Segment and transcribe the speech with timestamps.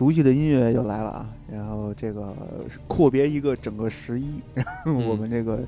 [0.00, 2.34] 这个熟悉的音乐又来了啊，然后这个
[2.88, 5.58] 阔别一个整个十一，然后我们这个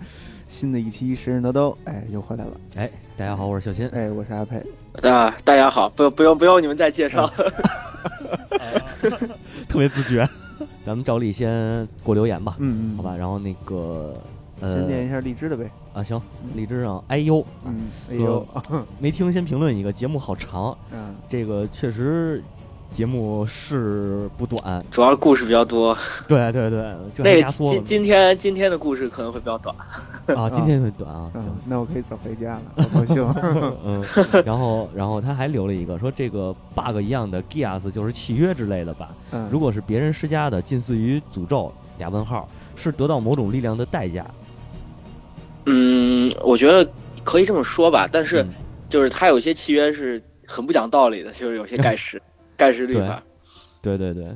[0.48, 2.52] 新的一期《神人得刀》哎又回来了。
[2.76, 3.86] 哎，大家好，我是小新。
[3.90, 4.56] 哎，我是阿佩。
[5.06, 7.30] 啊，大家好，不不用不用你们再介绍，
[9.68, 10.26] 特别自觉。
[10.82, 13.14] 咱们照例先过留言吧，嗯嗯，好吧。
[13.14, 14.16] 然后那个
[14.60, 15.70] 呃，先念一下荔枝的呗。
[15.92, 16.20] 啊，行，
[16.54, 18.46] 荔枝上哎呦，嗯，哎呦，
[18.98, 20.76] 没听先评论一个，节目好长。
[20.90, 22.42] 嗯，这个确实。
[22.92, 25.96] 节目是不短，主要故事比较多。
[26.28, 27.72] 对对对，那压缩。
[27.72, 29.74] 今今天今天的故事可能会比较短
[30.36, 31.30] 啊，今天会短啊。
[31.34, 33.34] 行，那我可以走回家了，好高兴。
[33.84, 34.04] 嗯，
[34.44, 39.08] 然后然后他还留了一个，说这个 bug 一样的 gas 就是契约之类的吧？
[39.32, 44.26] 嗯，如果是别人施加的，近似于诅咒俩问号，是得到某种力量的代价。
[45.64, 46.86] 嗯，我觉得
[47.24, 48.46] 可以这么说吧，但是
[48.90, 52.20] 就是他有些契约是很不讲道理的，就是有些 盖世。
[52.62, 53.20] 盖世律法，
[53.82, 54.28] 对对对，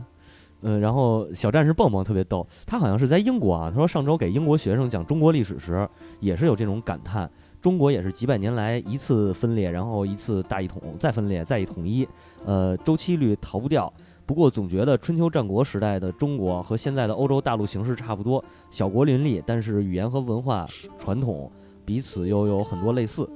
[0.63, 3.71] 嗯，然后小战士蹦蹦特别逗，他好像是在英国啊。
[3.71, 12.09] 他说上周给英国学生讲中国历史时，也是有这种感叹：中国也是几百年来一次分裂，然后一次大一统，再分裂，再一统一，
[12.45, 13.93] 呃，周期率逃不掉。
[14.27, 20.67] 不过总觉得春秋战国时代的中国和现在的欧洲大陆形势差不多，小国林立，但是语言和文化
[20.99, 21.49] 传统
[21.85, 23.31] 彼此又有很多类似。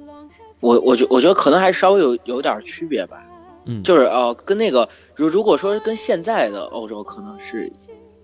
[0.59, 3.25] 我我觉我觉得可能还稍微有有点区别吧。
[3.65, 7.71] 嗯，就是呃，跟那个如如果说跟现在的欧洲可能是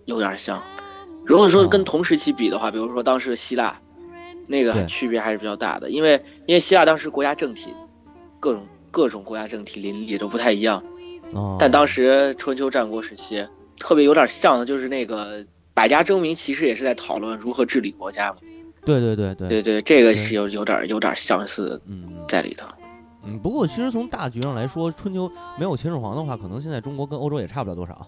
[0.06, 0.62] 有点像，
[1.26, 3.80] 如果说跟同时期比的话，比如说当时的希腊，
[4.48, 7.74] 那个区别还是比较大的，因为因为希腊当时国家政体
[8.40, 10.84] 各种各种国家政体林立都不太一样，
[11.60, 13.46] 但当时春秋战国时期
[13.78, 18.38] 特别有点像的就是那个百家争鸣，其实也是在讨论如何治理国家嘛。
[18.86, 19.50] 对对对对。
[19.50, 21.80] 对对，这个是有有点有点相似
[22.28, 22.66] 在里头。
[22.80, 22.87] 嗯，
[23.42, 28.08] 不过其实从大局上来说，春秋没有秦始皇的话，可能现在中国跟欧洲也差不了多少。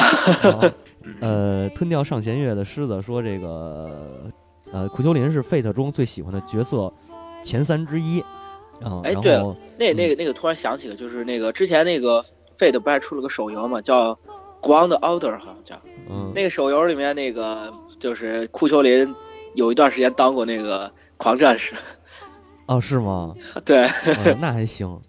[1.20, 4.30] 呃，吞掉上弦月的狮子说这个，
[4.72, 6.92] 呃，库丘林是 Fate 中最喜欢的角色
[7.42, 8.22] 前三之一。
[8.84, 12.22] 嗯，哎，对了，那那个那个突然想起了，就是那个之前那个
[12.58, 14.12] Fate 不还出了个手游嘛，叫
[14.60, 15.74] 《Ground Order》，好像叫。
[16.10, 16.32] 嗯。
[16.34, 19.14] 那个手游里面那个就是库丘林
[19.54, 21.74] 有一段时间当过那个狂战士。
[22.66, 23.32] 哦，是吗？
[23.64, 23.88] 对，
[24.40, 25.00] 那还行。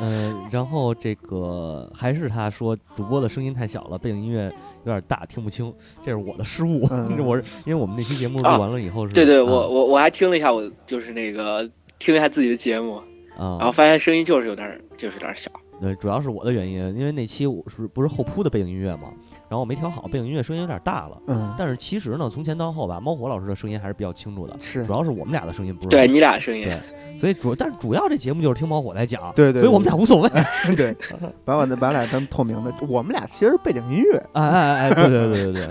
[0.00, 4.52] 嗯，然后这个还是他说主播的声音太小了，背景音乐
[4.84, 5.72] 有点大，听不清，
[6.02, 6.82] 这是我的失误。
[7.24, 9.14] 我是因为我们那期节目录完了以后是。
[9.14, 11.62] 对对，我我我还听了一下，我就是那个
[12.00, 12.96] 听了一下自己的节目，
[13.36, 15.48] 啊，然后发现声音就是有点，就是有点小。
[15.80, 19.12] 对，主要是我的原因，因为那期我是不是后铺的背景音乐嘛？
[19.54, 21.16] 然后我没调好，背景音乐声音有点大了。
[21.28, 21.54] 嗯。
[21.56, 24.56] 但是其实呢，从前到后吧，猫火老师的声音还是比较清楚的。
[24.58, 24.84] 是。
[24.84, 25.90] 主要是我们俩的声音不是。
[25.90, 26.64] 对你俩声音。
[26.64, 26.80] 对。
[27.16, 29.32] 所以主，但主要这节目就是听猫火来讲。
[29.36, 29.62] 对对。
[29.62, 30.28] 所以我们俩无所谓。
[30.74, 30.96] 对。
[31.44, 34.20] 把我把俩当透明的，我们俩其实背景音乐。
[34.32, 34.90] 哎哎哎！
[34.92, 35.68] 对对对对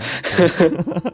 [0.58, 1.12] 对。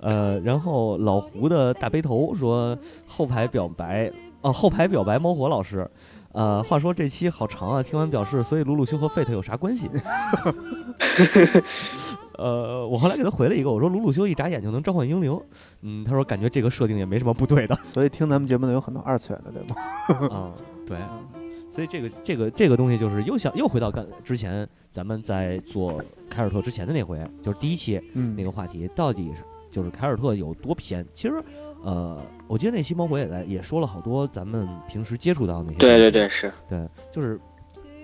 [0.00, 2.76] 呃，然后老胡的大背头说
[3.06, 5.90] 后排表白哦，后排表白猫火老师。
[6.34, 9.88] 呃，话说这期好长啊，听完表示，所以鲁鲁修和 Fate 有啥关系？
[12.36, 15.40] 呃，我后来给他回了一个，我说鲁鲁修一眨眼就能召唤英灵，
[15.82, 17.78] 嗯，他说感觉这个设定也没什么不对的。
[17.94, 19.62] 所以听咱们节目的有很多二次元的，对
[20.28, 20.30] 吗？
[20.36, 20.52] 啊，
[20.84, 20.98] 对。
[21.70, 28.02] 所以这个这个这个东西就是又想又回到刚之前咱们在做凯尔特之前的那回，就是第一期
[28.36, 31.06] 那个话题，到底是就是凯尔特有多偏？
[31.14, 31.40] 其实。
[31.86, 36.52] 呃，我记得那期猫火也在也说了好多咱们平时接触到那些，对对对，是。
[36.68, 37.40] 对，就是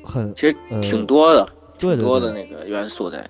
[0.04, 1.46] 很其实挺多的，
[1.78, 3.28] 挺多的那个元素在，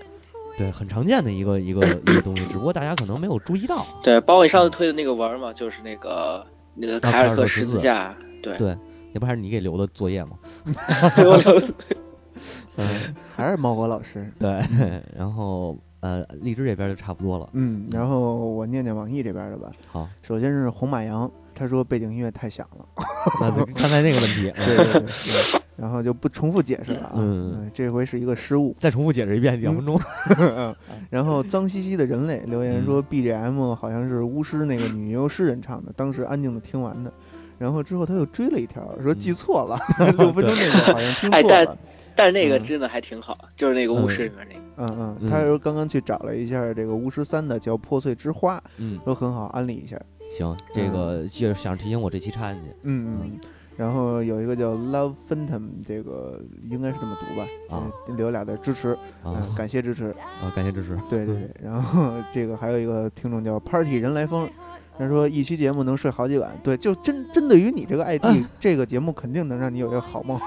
[0.56, 3.84] 对，很常见的一个一个 一个东西，只不过大家可能没有注意到。
[4.02, 8.56] 对，包括你上次推的那个文嘛，就是那个那个凯尔特十字架，对。
[8.56, 8.76] 对，
[9.12, 10.38] 那不还是你给留的作业吗？
[12.76, 14.32] 嗯，还是猫火老师。
[14.38, 14.60] 对，
[15.16, 15.76] 然后。
[16.00, 17.48] 呃，荔枝这边就差不多了。
[17.52, 19.70] 嗯，然后我念念网易这边的吧。
[19.86, 22.86] 好，首先是红马羊，他说背景音乐太响了。
[23.74, 25.60] 刚才那个问题， 对对对。
[25.76, 27.12] 然后就不重复解释了啊。
[27.16, 28.76] 嗯，这回是一个失误。
[28.78, 29.98] 再重复解释一遍，两分钟。
[31.08, 37.10] 然后脏兮兮的人类留言说，BGM 好像是巫师那个女优诗人唱的，当时安静的听完的。
[37.58, 39.78] 然后之后他又追了一条，说记错了，
[40.18, 41.76] 六分钟那个好像听错了。
[42.14, 44.59] 但是那个真的还挺好，就是那个巫师里面那个。
[44.80, 50.00] 嗯嗯，他说刚刚去找了一下这个巫师三的，叫破碎之花，嗯，都很好，安利一下。
[50.30, 52.70] 行，这个就是想提醒我这期插进去。
[52.84, 53.40] 嗯嗯。
[53.76, 57.46] 然后有一个叫 Love Phantom，这个应该是这么读吧？
[57.76, 60.10] 啊，留俩的支持，嗯，感谢支持，
[60.42, 60.98] 啊，感谢支持。
[61.08, 61.50] 对对对。
[61.62, 64.48] 然后这个还有一个听众叫 Party 人来疯。
[65.00, 68.24] 他说一期节目能睡好几晚，对，就针针对于你这个 ID，
[68.58, 70.38] 这个节目肯定能让你有一个好梦，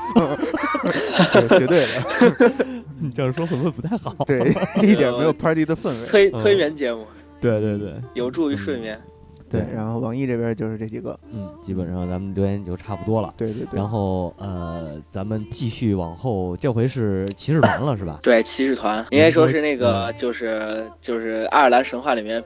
[1.49, 2.51] 绝对的。
[3.01, 4.13] 你这样说会不会不太好？
[4.27, 4.53] 对，
[4.87, 6.05] 一点没有 party 的氛围。
[6.05, 7.03] 催催眠节目，
[7.41, 9.01] 对对对，有助于睡眠。
[9.49, 13.31] 对，然后网易这边就是这几个，嗯，基本上咱们留言就差不多了。
[13.37, 13.77] 对对对。
[13.77, 18.19] 然后呃，咱们继续往后，这回是骑士团了，是吧？
[18.23, 22.43] 对，骑士团应该说是那个，就是就是爱尔兰神话里面，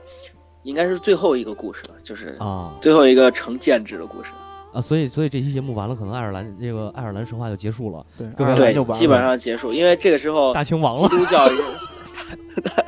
[0.62, 4.30] 应该是最后一个故事了，就是啊，最后一个成建制的故事
[4.72, 4.80] 啊。
[4.80, 8.04] 所以所以这期节目完了，可能爱尔兰这个爱尔兰神话就结束了。
[8.16, 8.26] 对，
[8.56, 11.48] 对，基本上结束，因为这个时候大清亡了，基督教
[12.62, 12.84] 大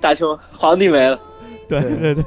[0.00, 0.26] 大清
[0.56, 1.18] 皇帝没了。
[1.68, 2.24] 对对对。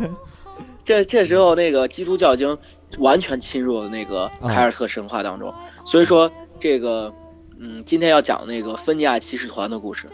[0.84, 2.58] 这这时候，那个基督教已经
[2.98, 5.54] 完全侵入了那个凯尔特神话当中，
[5.86, 6.30] 所以说
[6.60, 7.14] 这个，
[7.60, 10.08] 嗯，今天要讲那个芬尼亚骑士团的故事，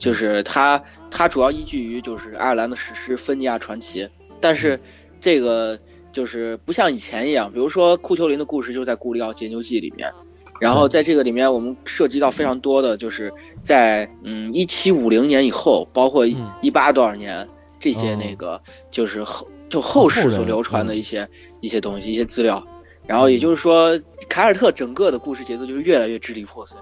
[0.00, 4.02] 就是它它主要依据于就是爱尔兰的史诗《芬尼亚传奇》，
[4.40, 4.80] 但是
[5.20, 5.78] 这个
[6.10, 10.12] 就是不像以前一样，比如说库丘林的故事就在《古里奥解牛记》里面，
[10.58, 17.46] 然后在这个里面我们涉及到非常多的就是在嗯一七五零年以后，包括一八多少年
[17.78, 18.60] 这些那个
[18.90, 19.46] 就是后。
[19.70, 21.28] 就后世所流传的一些
[21.60, 22.60] 一些东西、一些资料，
[23.06, 23.96] 然后也就是说，
[24.28, 26.76] 凯尔特整个的故事节奏就是越来越支离破碎，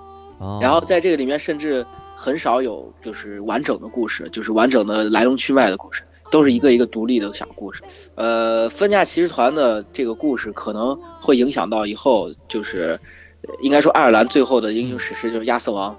[0.58, 1.84] 然后在这个里面甚至
[2.20, 7.80] 很少有就是完整的故事，就是完整的来龙去脉的故事，都是一个一个独立的小故事。
[8.16, 12.98] 呃，分家骑士团的这个故事可能会影响到以后，就是
[13.62, 15.96] 应该说爱尔兰最后的英雄史诗就是亚瑟王。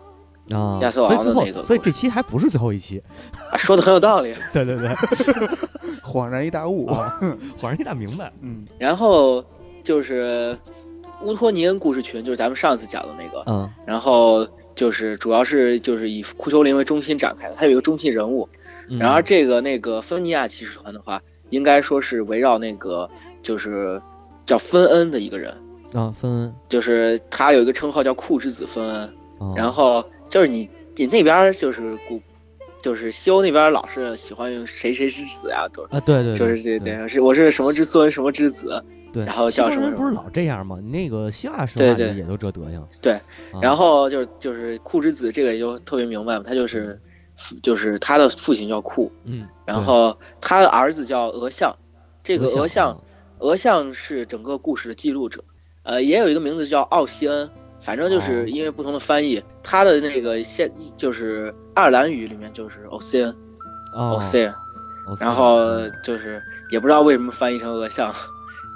[0.52, 3.02] 啊，亚瑟王的那个，所以这期还不是最后一期，
[3.56, 4.36] 说的很有道理。
[4.52, 4.90] 对对对，
[6.04, 7.20] 恍然一大悟啊，
[7.56, 8.34] 恍然一大明白。
[8.42, 9.46] 嗯，然后
[9.84, 10.58] 就是
[11.22, 13.44] 乌托尼恩故事群，就是咱们上次讲的那个。
[13.46, 14.48] 嗯，然后
[14.80, 18.48] 就是主要是就是以库丘林为中心展开的，它有一个中心人物。
[18.98, 23.10] 然而这个那个芬尼亚骑士团的话，应该说是围绕那个
[23.44, 24.02] 就是
[24.46, 25.52] 叫芬恩的一个人。
[25.92, 29.14] 啊，芬恩，就是他有一个称号叫库之子芬恩。
[29.54, 30.02] 然后。
[30.30, 32.22] 就是你，你那边就是古，
[32.84, 38.80] 就是西欧那边老是喜欢用谁谁之子呀，都啊，对对，就是这对，是我是什么之孙，什么之子，
[39.12, 39.92] 对，然后叫什么？
[39.92, 40.80] 不是老这样吗？
[40.82, 42.88] 那个希腊神话里也都这德行。
[43.02, 43.20] 对，
[43.62, 47.00] 然后就是就是库之子，这个也就特别明白嘛，他就是，
[47.62, 51.76] 就是他的父亲叫库，嗯，然后他的儿子叫俄相，
[52.24, 52.98] 这个俄相，
[53.40, 55.44] 俄相是整个故事的记录者，
[55.84, 57.50] 呃，也有一个名字叫奥西恩。
[57.82, 64.54] 反正就是因为不同的翻译，他的那个现就是爱尔兰语里面就是 Ocean，Ocean，
[65.18, 65.58] 然后
[66.04, 66.42] 就是
[66.72, 68.14] 也不知道为什么翻译成俄相，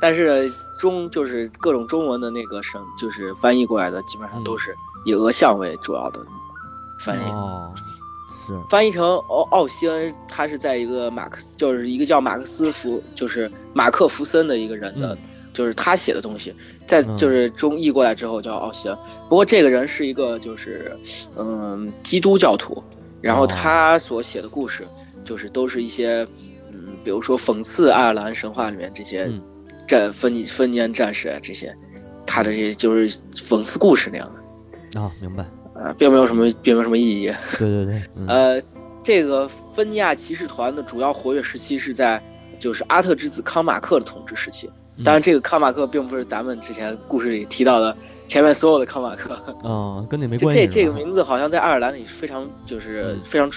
[0.03, 6.19] 但是中就是各种中文的那个省就是翻译过来的基本上都是以俄相为主要的
[6.99, 7.23] 翻译，
[8.45, 15.17] 是翻译成奥奥西恩，他是在一个马克就是一个叫马克思福就是马克福森的一个人的。
[15.53, 16.51] 就是他写的东西，
[16.87, 18.97] 在就是中译过来之后叫奥西恩。
[19.29, 20.91] 不过这个人是一个就是，
[21.37, 22.83] 嗯，基督教徒。
[23.21, 24.83] 然后他所写的故事，
[25.23, 26.27] 就是都是一些，
[26.71, 29.31] 嗯，比如说讽刺爱尔兰神话里面这些
[29.87, 31.75] 战芬尼芬尼安战士啊这些，
[32.25, 35.01] 他的这些就是讽刺故事那样的。
[35.01, 35.43] 啊，明白。
[35.75, 37.33] 啊，并没有什么，并没有什么意义。
[37.57, 38.01] 对对对。
[38.27, 38.61] 呃，
[39.03, 42.21] 这个芬尼亚骑士团的主要活跃时期是在
[42.59, 44.69] 就是阿特之子康马克的统治时期。
[45.03, 47.97] 当然，这个康马克并不是咱们之前故事里提到的
[48.27, 49.35] 前面所有的康马克。
[49.63, 50.67] 嗯，跟那没关系。
[50.67, 53.49] 这这个名字好像在爱尔兰里非常就是非常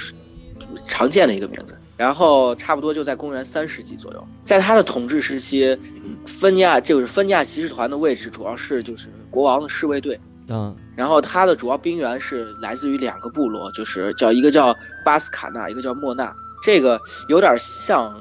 [0.88, 1.76] 常见的一个名字。
[1.97, 5.79] 然后差不多就在公元三世纪左右，在他的统治时期，
[6.26, 10.19] 芬尼亚就是芬尼亚骑士团的位置主要是就是国王的侍卫队。
[10.49, 10.76] 嗯。
[10.95, 14.75] 然后他的主要兵员是来自于两个部落，就是叫一个叫
[15.05, 16.35] 巴斯卡纳，一个叫莫纳。
[16.62, 18.15] 这个有点像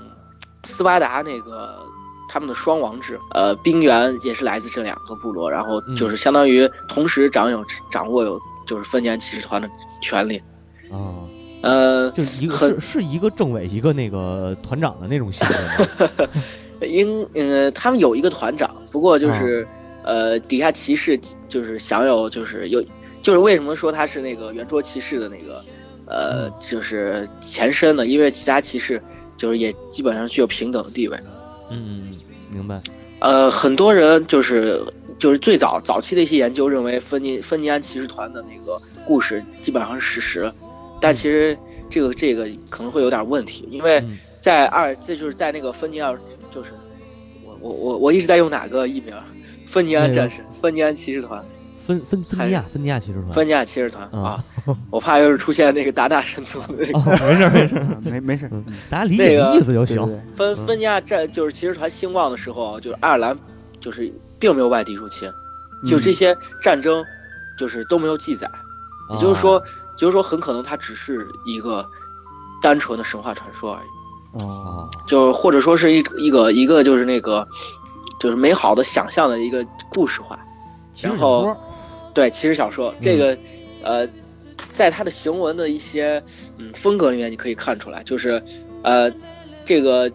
[0.64, 1.84] 斯巴达那个。
[2.28, 9.70] 他们的双王制，呃，兵员也是来自这两个部落，然后就是相当于同时掌有掌握有就是芬尼亚骑士团的
[10.02, 10.38] 权利。
[10.92, 11.24] 啊，
[11.66, 16.40] 呃，就是一个是是一个政委，一个那个团长的那种性质吗？
[16.88, 19.68] 应呃，他们有一个团长，不过就是
[20.04, 21.20] 呃，底下骑士
[21.50, 22.84] 就是享有就是有
[23.24, 25.64] 就是为什么说他是那个圆桌骑士的那个
[26.06, 28.06] 呃就是前身呢？
[28.06, 29.02] 因为其他骑士
[29.36, 31.20] 就是也基本上具有平等的地位。
[31.70, 32.16] 嗯。
[32.48, 32.80] 明白，
[33.20, 34.80] 呃，很多人就是
[35.20, 40.54] 就是最早早期的一些研究认为芬尼芬尼安骑士团的那个故事基本上是事实，
[41.02, 41.58] 但其实
[41.90, 44.04] 这个这个可能会有点问题，因为
[44.40, 46.18] 在二这就是在那个芬尼尔
[46.54, 46.70] 就是
[47.44, 49.14] 我我我我一直在用哪个译名？
[49.68, 51.44] 芬尼安战士，芬尼安骑士团。
[51.80, 54.44] 芬芬芬尼亚芬尼亚骑士团，芬尼亚骑士团啊！
[54.90, 58.50] 我怕又是出现那个达达神族的那个，没事没事 没没事，
[58.90, 60.02] 大家理解意思就行。
[60.36, 63.38] 芬芬尼亚战就是骑士团兴旺的时候，就是爱尔兰
[63.80, 65.30] 就是并没有外敌入侵，
[65.88, 67.06] 就这些战争
[67.60, 68.50] 就是都没有记载，
[69.14, 69.62] 也就是说
[69.98, 71.86] 就是说很可能它只是一个
[72.62, 77.48] 单纯的神话传说而已，哦，就或者说是一一个一个就是那个
[78.20, 80.40] 就是美好的想象的一个故事化。
[80.94, 81.58] 其实小说，
[82.14, 82.94] 对，其实小说。
[83.02, 83.38] 这个，
[83.84, 84.08] 呃，
[84.74, 86.24] 在它的行文的一些
[86.58, 88.42] 嗯风格里面，你可以看出来，就是
[88.82, 89.12] 呃，
[89.66, 90.10] 这个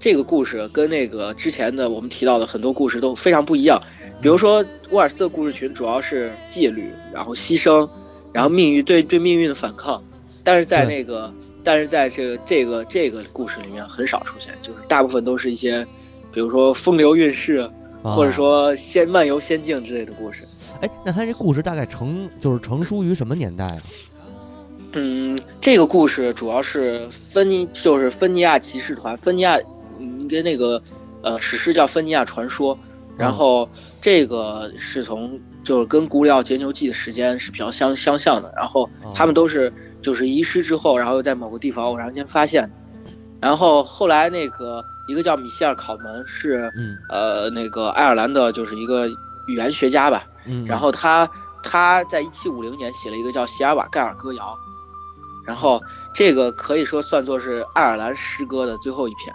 [0.00, 3.80] 这个故事跟那个之前的我们提到的很多故事都非常不一样。
[4.20, 7.88] 比如说沃尔斯的故事群主要是纪律，然后牺牲，
[8.36, 10.04] 然后命运对对命运的反抗，
[10.44, 11.32] 但是在那个
[11.64, 15.82] 但是在这个这个这个故事里面很少出现，就是大部分都是一些，
[16.30, 17.66] 比如说风流韵事。
[18.02, 20.44] 或者说仙漫游仙境之类的故事，
[20.80, 23.82] 哎，那他这故事大概成就是成书于什么年代啊？
[24.92, 29.58] 嗯，这个故事主要是芬尼，就是芬尼亚骑士团，芬尼亚，
[29.98, 30.80] 嗯，跟那个
[31.20, 32.76] 呃史诗叫《芬尼亚传说》，
[33.18, 33.68] 然后
[34.00, 39.70] 这个是从就是跟《古里奥杰牛记》的时间是比较相相像的，然后他们都是
[40.00, 42.70] 就是遗失之后，然后又在某个地方偶然间发现，
[43.40, 44.82] 然后后来那个。
[45.08, 46.68] 一个叫米歇尔·考门，是
[47.08, 49.06] 呃那个爱尔兰的，就是一个
[49.46, 50.26] 语言学家吧。
[50.46, 51.30] 嗯，然后他
[51.62, 54.42] 他在一七五零年写了一个叫《席尔瓦盖尔歌谣》，
[55.46, 55.80] 然后
[56.12, 59.32] 这个可以说算作是爱尔兰诗歌的最后一篇，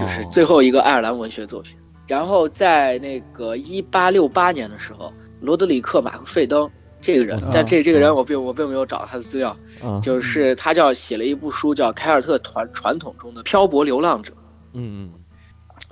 [0.00, 1.76] 就是最后一个爱尔兰文学作品。
[2.06, 6.70] 然后在那个一八六八年的时候，罗德里克·马克费登
[7.00, 9.56] 这个人，但这这个人我并我并没有找到他的资料，
[10.02, 14.32] 就是他叫写了一部书叫《凯尔特传传统中的漂泊流浪者》。
[14.74, 15.12] 嗯嗯，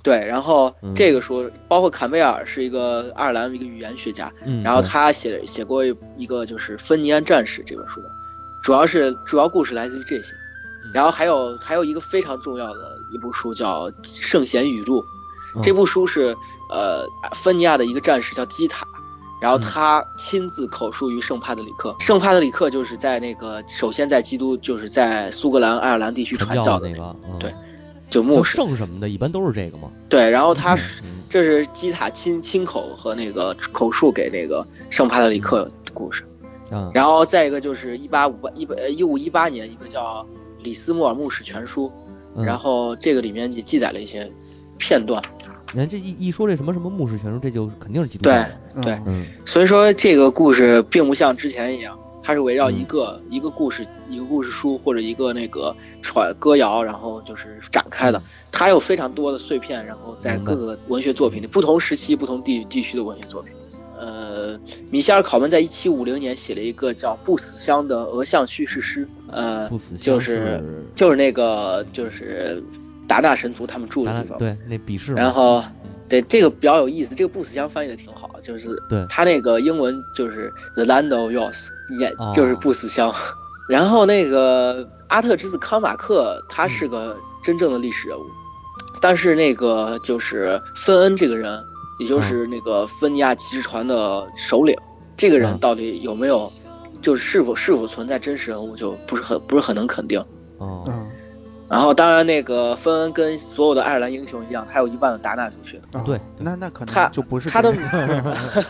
[0.02, 5.84] 对，然后这个书包括坎贝尔是一个爱尔兰一个语言学家，然后他写写过
[6.16, 8.00] 一个就是《芬尼安战士》这本书，
[8.62, 10.32] 主要是主要故事来自于这些，
[10.94, 15.04] 然后还有还有一个非常重要的一部书叫《圣贤语录》，
[15.64, 16.36] 这部书是
[16.70, 17.04] 呃
[17.42, 18.86] 芬尼亚的一个战士叫基塔，
[19.40, 27.54] 然后他亲自口述于圣帕特里克，圣帕特里克就是在那个首先在基督就是在苏格兰爱尔兰地区传教的那个，对。
[28.10, 28.56] 就牧师。
[28.56, 29.88] 圣什么的，一般都是这个吗？
[30.08, 36.24] 对，然后他是，这是基塔亲亲口和那个口述给那个圣帕特里克的故事。
[36.72, 40.26] 嗯，然后再一个就是一八五八一八一五一八年一个叫
[40.60, 41.88] 李斯莫尔牧师全书，
[42.34, 44.28] 然后这个里面也记载了一些
[44.76, 45.22] 片段。
[45.72, 48.30] 你看这一一说这什么什么牧师全书，这就肯定是基督教。
[48.74, 51.98] 对对，嗯，所以说这个故事并不像之前一样。
[52.22, 58.22] 它是围绕一个一个故事，一个故事书或者一个那个传歌谣，然后就是展开的。
[58.52, 63.52] 它有非常多的碎片，然后在各个文学作品里，不同时期、不同地地区的文学作品。
[63.98, 64.60] 呃，
[64.90, 69.08] 米歇尔·考文在一七五零年写了一个叫《不死乡》的俄象叙事诗。
[69.32, 70.62] 呃，就是
[70.94, 72.62] 就是那个就是
[73.10, 74.38] 达纳神族他们住的地方。
[74.38, 75.14] 对，那比试。
[75.14, 75.64] 然后，
[76.08, 81.66] 对这个比较有意思，这个不死乡翻译的挺好，就是对他那个英文就是 The Land of Yours。
[81.98, 83.12] 也就是不死乡，
[83.68, 88.22] 然后那个阿特之子康马克，他是个真正的历史人物，
[89.00, 91.60] 但是那个就是芬恩这个人，
[91.98, 94.76] 也就是那个芬尼亚骑士团的首领，
[95.16, 96.48] 这个人到底有没有，
[97.02, 100.24] 就是是否是否存在真实人物，就不是很不是很能肯定。
[100.58, 100.84] 哦，
[101.70, 106.02] 然后当然那个芬恩跟所有的爱尔兰英雄一样，他有一半的达纳族血统。
[106.04, 107.72] 对，那那可能他就不是他的，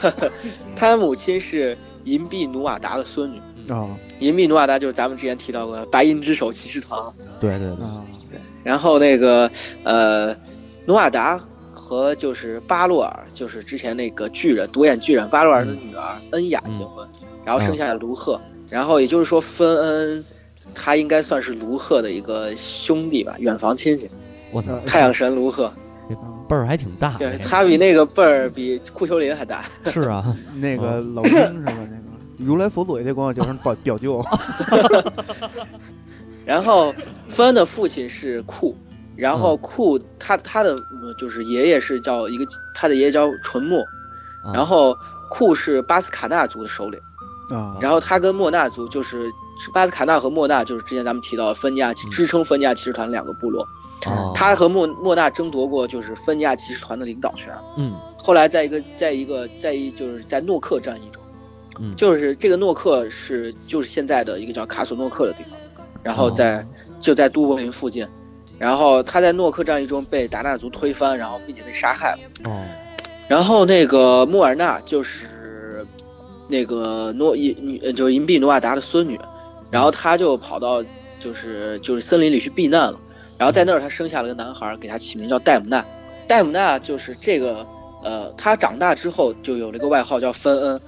[0.76, 1.76] 他的母亲是。
[2.04, 3.38] 银币努瓦达的孙女。
[3.70, 3.86] 啊，
[4.20, 6.98] 银币努瓦达就是咱们之前提到过白银之手骑士团，
[7.38, 9.48] 对对对，然后那个
[9.84, 10.34] 呃，
[10.86, 11.38] 努瓦达
[11.74, 17.06] 和就是巴洛尔，就是之前那个巨人独眼巨人巴洛尔的女儿恩雅结婚，
[17.44, 18.40] 然后生下了卢赫，
[18.70, 20.24] 然后也就是说芬恩
[20.74, 24.10] 他应该算是卢赫的一个兄弟吧，远房亲戚。
[24.52, 25.72] 我操，太阳神卢赫，
[26.48, 29.64] 辈儿还挺大，对他比那个辈儿比库丘林还大。
[29.86, 31.72] 是啊，那个老鹰是吧？
[31.90, 32.00] 那个。
[32.38, 34.24] 如来佛祖也得管我叫声表表舅。
[36.44, 36.92] 然后
[37.28, 38.76] 芬恩的父亲是库，
[39.14, 40.76] 然后库他他的
[41.18, 43.84] 就是爷爷是叫一个他的爷爷叫纯莫，
[44.54, 44.96] 然后
[45.28, 46.98] 库是巴斯卡纳族的首领。
[47.50, 49.30] 啊，然后他跟莫纳族就是
[49.72, 53.66] 巴斯卡纳和莫纳就是之前咱们提到芬尼亚支撑芬尼亚骑士团两个部落。
[54.34, 57.52] 他和莫莫纳争夺过，就是芬尼亚骑士团的领导权。
[57.76, 61.22] 嗯，后来在一个在一个在一就是在诺克战役中，
[61.78, 65.58] 嗯，就是这个诺克是就是现在的一个叫卡索诺克的地方，
[66.02, 66.66] 然后在
[66.98, 68.08] 就在都柏林附近，
[68.58, 72.50] 然后他在诺克战役中被达纳族推翻，然后并且被杀害了。
[72.50, 72.64] 哦，
[73.28, 75.84] 然后那个穆尔纳就是
[76.48, 79.20] 那个诺伊女就是银币努瓦达的孙女，
[79.70, 80.82] 然后他就跑到
[81.18, 82.98] 就是就是森林里去避难了。
[83.38, 85.84] 然后在那儿，他生下了个男孩，给他起名叫戴姆纳。
[86.28, 87.66] 戴姆纳就是这个，
[88.02, 90.80] 呃，他长大之后就有了一个外号叫芬恩。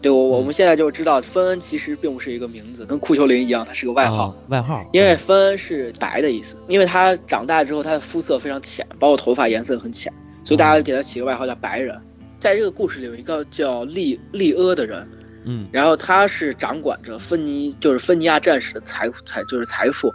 [0.00, 4.34] 对我我们现在就知道芬恩其实并不是一个名字，跟库丘林一样，他是个外号。
[4.48, 4.84] 外号。
[4.92, 10.12] 因为芬恩是白的意思，因为他长大之后他的肤色非常浅，包括头发颜色很浅，
[10.42, 11.96] 所以大家给他起个外号叫白人。
[12.40, 15.08] 在这个故事里有一个叫利利阿的人，
[15.44, 20.12] 嗯，然后他是掌管着芬尼，就是芬尼亚战士的财财就是财富。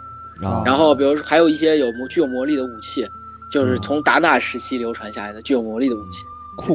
[0.64, 3.04] 然后比如说还有一些有具有魔力的武器，
[3.50, 6.24] 就是从达纳时期流传下来的具有魔力的武器。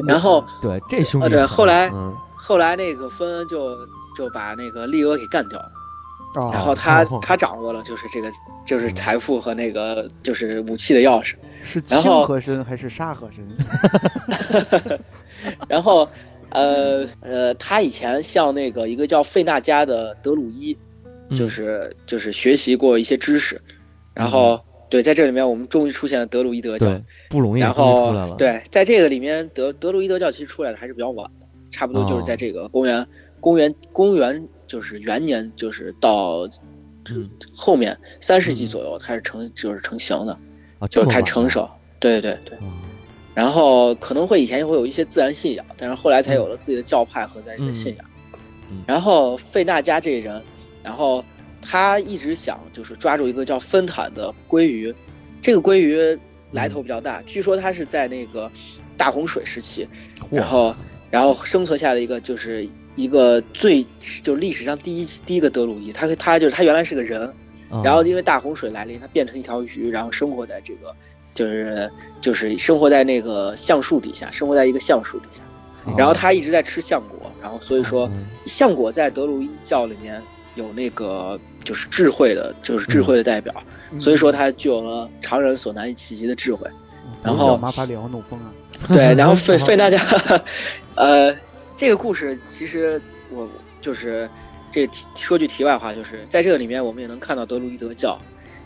[0.06, 1.90] 然后对这兄弟，对后来
[2.34, 3.74] 后来那个芬恩就
[4.16, 8.30] 就把那个利俄给干掉了，然后他他掌握了就是这个
[8.66, 11.34] 就是财富和那个就是武器的钥匙。
[11.62, 13.46] 是清河神还是沙河神？
[15.68, 16.06] 然后
[16.54, 20.74] 呃呃，他以前像那个一个叫费纳加的德鲁伊，
[21.36, 23.60] 就是就是学习过一些知识，
[24.14, 24.58] 然后。
[24.90, 26.86] 对，在这里面我们终于出现了德鲁伊德教，
[27.28, 33.04] 不容易，然后对，在这个里面德德鲁伊德教其实出来的还是比较晚的，差不多就是在这个公元
[33.40, 36.48] 公元公元就是元年，就是到
[37.56, 40.38] 后面三世纪左右开始成就是成型的，
[40.88, 41.68] 就开始成熟。
[41.98, 42.56] 对对对，
[43.34, 48.04] 然后可能会以前会有一些自然信仰，但是后来才有了自己的教派和在这个信仰。
[48.86, 50.42] 然后费纳加这人，
[50.82, 51.24] 然后。
[51.66, 54.94] 他一直想就是抓住一个叫芬坦的鲑鱼，
[55.40, 55.96] 这个鲑鱼
[56.52, 58.52] 来头比较大，据说它是在那个
[58.98, 59.88] 大洪水时期，
[60.30, 60.76] 然后
[61.10, 63.82] 然后生存下的一个就是一个最
[64.22, 67.32] 就历史上第一第一个德鲁伊，他他就是他原来是个人，
[67.82, 70.94] 然后因为大洪水来临，他变成一条鱼，然后生活在这个
[71.34, 75.42] 就是就是生活在那个橡树底下，生活在一个橡树底下，
[75.98, 78.10] 然后他一直在吃橡果，然后所以说
[78.46, 80.22] 橡果在德鲁伊教里面
[80.54, 81.38] 有那个。
[81.64, 83.54] 就是智慧的，就是智慧的代表，
[83.98, 86.68] 所以说他具有了常人所难以企及的智慧。
[87.22, 88.52] 然后马法里奥诺风啊，
[88.86, 89.98] 对，然后费 费大家，
[90.94, 91.34] 呃，
[91.74, 93.48] 这个故事其实我
[93.80, 94.28] 就是
[94.70, 98.18] 这说句题外话，就是在这个里面我们也能看到德鲁伊德教，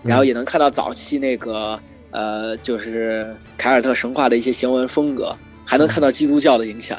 [0.03, 1.79] 然后也能看到早期那个
[2.11, 6.99] 呃，就是凯尔特神话的一些行文风格，还能看到基督教的影响。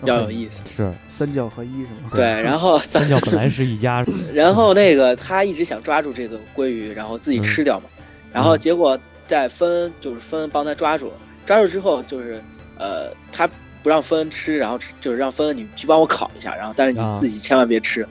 [0.00, 2.10] 比较有意思，是三教合一，是吗？
[2.14, 7.86] 对，然后 三教本来是一家， 然后那个他一直想抓住这个鲑鱼，然后自己吃掉嘛，
[8.32, 12.40] 然后结果在分就是分帮他抓住了，抓住之后就是
[12.78, 13.48] 呃他
[13.82, 18.06] 不让分吃，然后就是让分你去帮我烤一下，然后但是你自己千万别吃，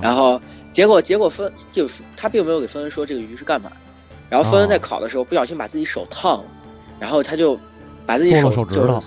[0.00, 0.40] 然后
[0.72, 3.72] 结果结果芬就是他并没有给分说这个鱼是干嘛，
[4.34, 6.44] 然后芬恩在烤的时候不小心把自己手烫了，
[6.98, 7.56] 然后他就
[8.04, 9.02] 把自己手手指头，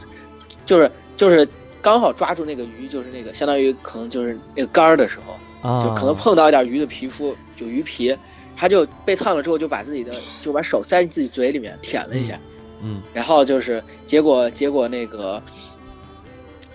[0.65, 1.47] 就是就是。
[1.79, 8.17] 刚好抓住那个鱼，就是那个相当于可能就是那个杆儿的时候，就可能碰到一点鱼的皮肤，就鱼皮，
[8.57, 10.11] 他就被烫了之后，就把自己的
[10.41, 12.37] 就把手塞进自己嘴里面舔了一下，
[12.83, 15.41] 嗯，然后就是结果结果那个，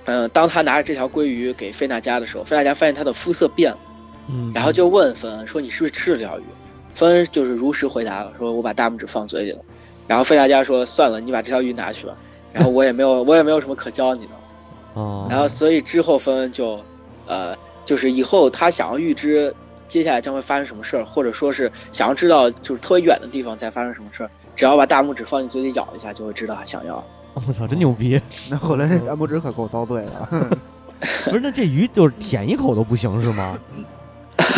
[0.07, 3.79] 嗯，当他拿着这条鲑鱼给费纳加的时候，费纳加发现他的肤色变了，
[4.31, 6.45] 嗯，然后就问芬恩说：“你是不是吃了这条鱼？”
[6.95, 9.59] 芬恩就是如实回答了，说：“我把大拇指放嘴里了。”
[10.07, 12.15] 然后费大家说：“算了，你把这条鱼拿去吧。
[12.53, 14.33] ”然后我也没有我也没有什么可教你的。
[14.95, 16.79] 哦，然后所以之后芬恩就，
[17.27, 19.55] 呃，就是以后他想要预知
[19.89, 27.03] 接下来将会发生什么事儿，或者说是想要知道就是特别远的地方在发生什么事儿，只要把大拇指放进嘴里咬一下，就会知道他想要。
[27.35, 28.21] 我操，真牛逼！
[28.51, 30.51] 那后来这大拇指可够遭罪的。
[31.25, 33.59] 不是，那这鱼就是舔一口都不行是吗？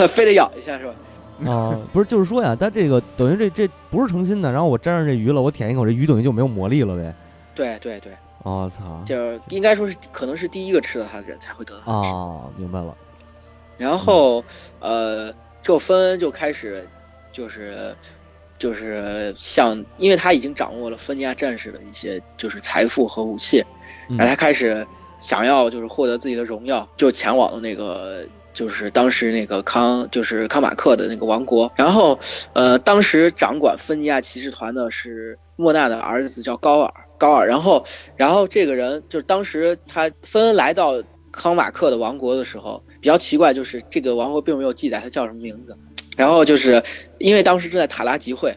[0.08, 0.94] 非得咬一下是吧？
[1.50, 7.14] 啊，不是，就是说呀，他这个等于这这不是诚心的，然后我沾上这鱼了，我舔一口，这鱼等于就没有魔力了呗？
[7.54, 8.12] 对对对。
[8.42, 9.02] 我操！
[9.06, 12.94] 就应该说是可能是第一个吃到它的人才会得到啊，明白了。
[13.78, 14.44] 然后
[14.80, 16.86] 呃，就芬就开始
[17.32, 17.96] 就是
[18.58, 23.64] 就是像，因为他已经掌握了芬尼亚战士的一些就是财富和武器，
[24.10, 24.86] 然后他开始
[25.18, 31.70] 想要就是获得自己的荣耀，就前往了那个就是当时那个康就是康马克的那个王国。
[31.76, 32.18] 然后
[32.54, 36.90] 呃，当时掌管芬尼亚骑士团的是莫纳的儿子叫高尔。
[37.16, 37.86] 高尔，然后，
[38.16, 45.78] 然后这个人就是当时他芬恩来到康马克的王国的时候，比较奇怪，就是这个王国并没有记载他叫什么名字。
[46.16, 46.82] 然后就是
[47.18, 48.56] 因为当时正在塔拉集会，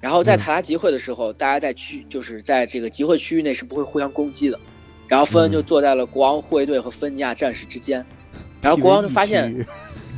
[0.00, 4.58] 然后在塔拉集会的时候，大家在区就是在这个集会区域内是不会互相攻击的。
[5.08, 8.06] 然后芬恩就坐在了国王护卫队和芬尼亚战士之间，
[8.66, 9.54] 然后国王就发现，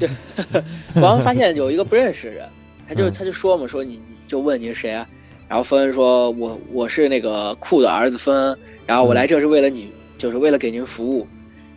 [0.00, 0.08] 对，
[0.94, 2.48] 国王发现有一个不认识的人，
[2.88, 5.06] 他就他就说嘛，说你你就问你是谁啊？
[5.46, 11.26] 然后芬恩说：“我我是那个库的儿子芬恩，然后我来这是为了你，就是为了给您服务。”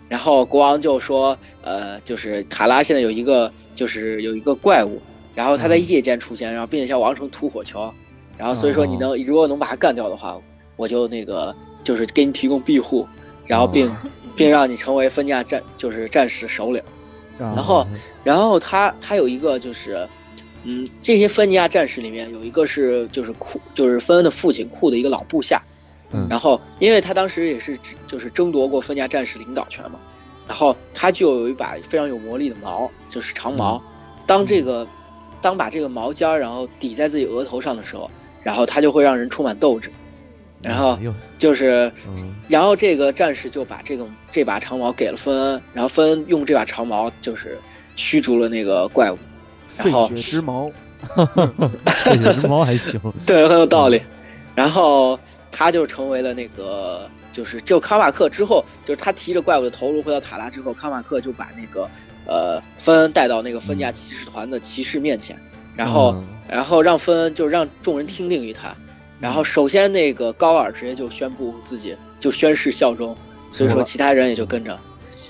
[0.07, 5.01] 然后国王就说：“呃，就是卡拉现在有一个，就是有一个怪物，
[5.35, 7.93] 然后他在夜间出现，然后并且向王城吐火球，
[8.37, 10.37] 然后所以说你能如果能把他干掉的话，
[10.77, 11.53] 我就那个
[11.83, 13.05] 就是给你提供庇护，
[13.45, 13.89] 然后并
[14.35, 16.81] 并让你成为芬尼亚战就是战士首领。
[17.37, 17.87] 然然后，
[18.23, 20.07] 然后他他有一个就是，
[20.63, 25.61] 嗯，这些芬尼亚战士里面有一个是就是库就是芬恩的父亲库的一个老部下，
[26.11, 26.27] 嗯。
[26.29, 29.97] 然后因为他当时也是就是争夺过芬尼亚战士领导权嘛，
[30.47, 33.81] 然后他就有一把非常有魔力的矛，就是长矛，
[34.27, 34.85] 当这个
[35.41, 38.07] 当把这个矛尖儿然后抵在自己额头上的时候，
[38.43, 39.89] 然后他就会让人充满斗志，
[40.63, 40.97] 然后
[41.37, 42.33] 就是嗯。
[42.47, 47.57] 然后这个战士就把这个这把长矛给了芬恩，然后芬恩用这把长矛就是
[47.95, 49.17] 驱逐了那个怪物，
[49.77, 50.69] 然废后血之矛，
[52.03, 54.01] 这些只猫还行， 对很有道理，
[54.53, 55.17] 然后
[55.49, 61.89] 他就成为了那个就是就康马克之后，就是他提着怪物的头颅回到塔拉之后，康马克就把那个
[62.27, 65.37] 呃芬恩带到那个芬尼亚骑士团的骑士面前，
[65.73, 68.75] 然后、嗯然后让芬恩就让众人听令于他，
[69.21, 73.15] 然后首先那个高尔直接就宣布自己就宣誓效忠，
[73.51, 74.77] 所以说其他人也就跟着，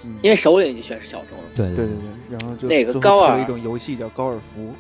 [0.06, 1.44] 嗯因为首领已经宣誓效忠了。
[1.54, 4.74] 对对对对，然后就那个高尔一种游戏叫高尔夫，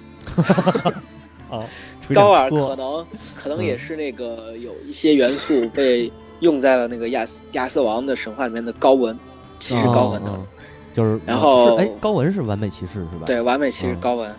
[1.53, 1.67] 啊，
[2.13, 9.17] 高尔可能 可能嗯也是那个有一些元素被用在了那个亚斯亚瑟王的神话里面的高文，
[9.59, 10.41] 骑士高文当中。
[10.43, 10.47] 哦
[10.93, 13.25] 就是然后是哎，高文是完美骑士是吧？
[13.25, 14.29] 对，完美骑士嗯高文，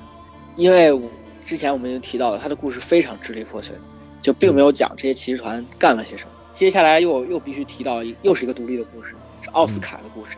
[0.54, 0.92] 因为
[1.46, 3.74] 之前我们已经提到了他的故事非常支离破碎，
[4.22, 6.30] 就并没有讲这些骑士团干了些什么。
[6.54, 10.36] 接下来又又必须提到一又是一个独立的故事，是奥斯卡的故事，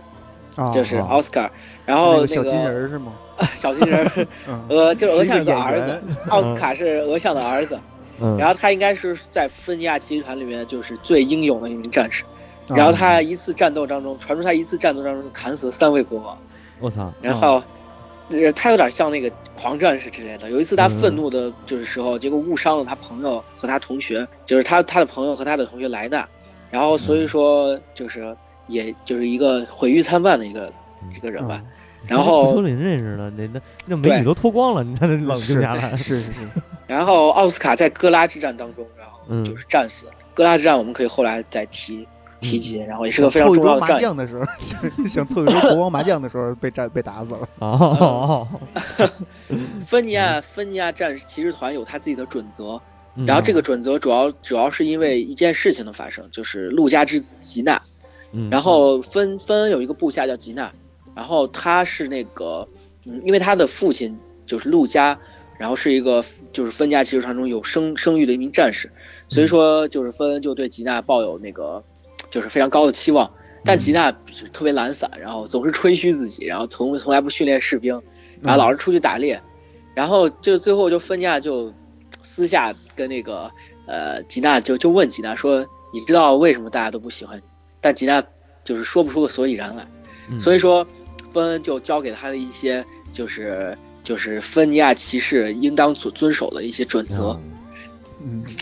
[0.56, 1.48] 啊，就是啊奥斯卡。
[1.84, 3.12] 然后那那个小金人儿是吗？
[3.58, 4.28] 小金人
[4.68, 7.78] 俄 就是俄相有个儿子，奥斯卡是俄相的儿子。
[8.20, 12.24] 嗯，然后他应该是在芬尼亚骑士团里面就是最英勇的一名战士。
[12.68, 16.38] 啊然后他一次战斗当中，传出他一次战斗当中砍死了三位国王。
[16.80, 17.62] 我操，然后，
[18.30, 20.50] 呃，他有点像那个狂战士之类的。
[20.50, 26.26] 有一次他愤怒的就是时候，结果误伤了他朋友和他同学，就是他他的朋友和他的同学莱纳。
[26.70, 30.72] 然后所以说就是也就是一个毁誉参半的一个
[31.14, 31.60] 这个人吧。
[31.62, 31.70] 嗯
[32.06, 36.40] 然后秋林认识的，那那那美女都脱光了，你看那冷静下来，是是 是，
[36.86, 40.06] 然后奥斯卡在哥拉之战当中，然后嗯就是战死。
[40.34, 42.06] 哥拉之战我们可以后来再提
[42.44, 44.00] 提及，然后也是个非常重要的战麻。
[44.00, 44.44] 将的时候，
[45.06, 47.48] 想凑一桌国王麻将的时候被战被打死了。
[47.58, 48.46] 哦，
[49.86, 52.80] 芬尼亚芬尼亚战士骑士团有他自己的准则，
[53.16, 57.80] 嗯然后这个准则主要主要是因为一件事情的发生，就是陆家之子吉娜。
[58.32, 60.72] 嗯然后芬芬恩有一个部下叫吉娜，
[61.14, 62.66] 然后他是那个，
[63.06, 65.16] 嗯，因为他的父亲就是陆家，
[65.56, 68.90] 然后是一个就是芬尼亚骑士团中有声声誉的一名战士，
[69.28, 71.80] 所以说就是芬恩就对吉娜抱有那个
[72.34, 73.30] 就是非常高的期望。
[73.64, 78.02] 但吉娜是特别懒散，然后总是吹嘘自己，然后从从来不训练士兵，
[78.42, 79.40] 然后老是出去打猎，
[79.94, 81.72] 然后就最后就芬尼亚就
[82.22, 83.48] 私下跟那个
[83.86, 87.42] 呃吉娜就就问吉娜说，你知道为什么大家都不喜欢你？
[87.80, 88.22] 但吉娜
[88.64, 89.86] 就是说不出个所以然来，
[90.28, 90.84] 嗯所以说
[91.32, 97.30] 芬恩就教给他的一些就是就是芬尼亚骑士应当所遵守的一些准则。
[97.42, 97.53] 嗯，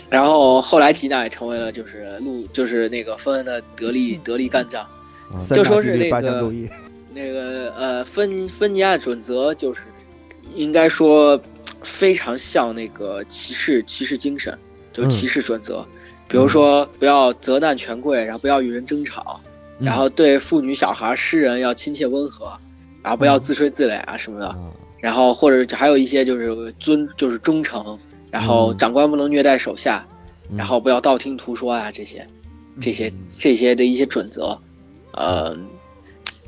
[0.09, 4.85] 然后后来吉娜也成为了就是路就是那个芬恩的得力得力干将。
[5.39, 6.51] 三就说是那个
[7.13, 9.81] 那个呃芬芬尼亚准则就是
[10.53, 11.39] 应该说
[11.81, 14.57] 非常像那个骑士骑士精神，
[14.91, 15.85] 就是骑士准则。
[16.27, 19.39] 比如说不要责难权贵，然后不要与人争吵，
[19.79, 19.85] 嗯。
[19.85, 22.51] 然后对妇女、小孩、诗人要亲切温和，
[23.01, 24.51] 然后不要自吹自擂啊什么的。
[24.57, 24.71] 嗯。
[24.99, 27.97] 然后或者还有一些就是尊就是忠诚，
[28.33, 28.77] 然后嗯。
[28.79, 30.03] 长官不能虐待手下，
[30.49, 30.57] 嗯。
[30.57, 32.25] 然后不要道听途说啊这些
[32.81, 34.57] 这些嗯这些的一些准则，
[35.13, 35.55] 呃，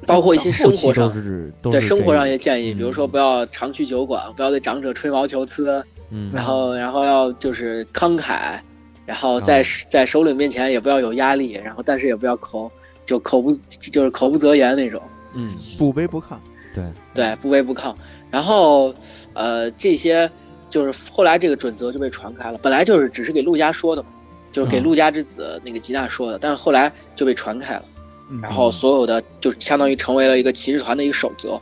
[0.08, 1.14] 包括一些生活上
[1.62, 2.78] 对生活上一些建议，嗯。
[2.78, 8.60] 比如说不要常去酒馆，不要对长者吹毛求疵，嗯，然后然后要就是慷慨，
[9.06, 12.72] 然后在、哦在首领面前也不要有压力，然后但是也不要口
[13.06, 13.54] 就口不
[13.92, 15.00] 就是口不择言那种，
[15.36, 15.56] 嗯。
[15.78, 16.36] 不卑不亢。
[16.74, 17.96] 对，对，不卑不亢。
[18.32, 18.94] 然后
[19.34, 20.30] 呃这些
[20.76, 24.10] 就是后来这个准则就被传开了，本来就是只是给陆家说的嘛，
[24.52, 27.86] 就是给哦陆家之子那个吉娜说的，但是后来就被传开了，
[28.30, 31.58] 嗯然后所有的就相当于成为了一个骑士团的一个守则。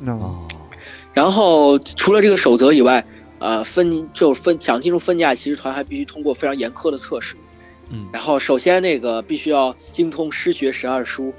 [0.00, 0.48] 那哦，
[1.14, 3.06] 然后除了这个守则以外，
[3.38, 7.36] 呃，分就是芬想进入分家骑士团，还必须通过非常严苛的测试。
[7.90, 11.32] 嗯，然后首先那个必须要精通诗学十二书，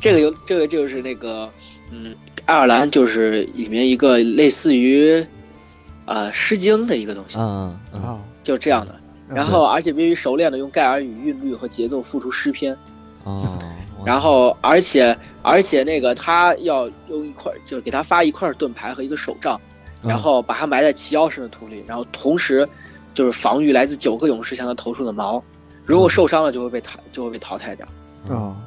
[0.00, 1.48] 这个有这个就是那个
[1.92, 2.12] 嗯，
[2.44, 5.24] 爱尔兰就是里面一个类似于
[6.06, 8.94] 呃《诗经》的一个东西，嗯嗯啊，就是这样的。
[9.28, 12.76] 然后而且必须熟练的用盖尔语韵律和节奏复出诗篇。
[13.24, 13.58] 哦，
[13.98, 19.60] 我 然后而且而且那个他要用一块，就是给他发一块盾牌和一个手杖。
[20.02, 22.68] 嗯然后把它埋在齐腰深的土里，然后同时
[23.12, 25.42] 就是防御来自九个勇士向他投出的矛，
[25.84, 27.84] 如果受伤了就会被淘就会被淘汰掉。
[28.28, 28.65] 嗯啊，然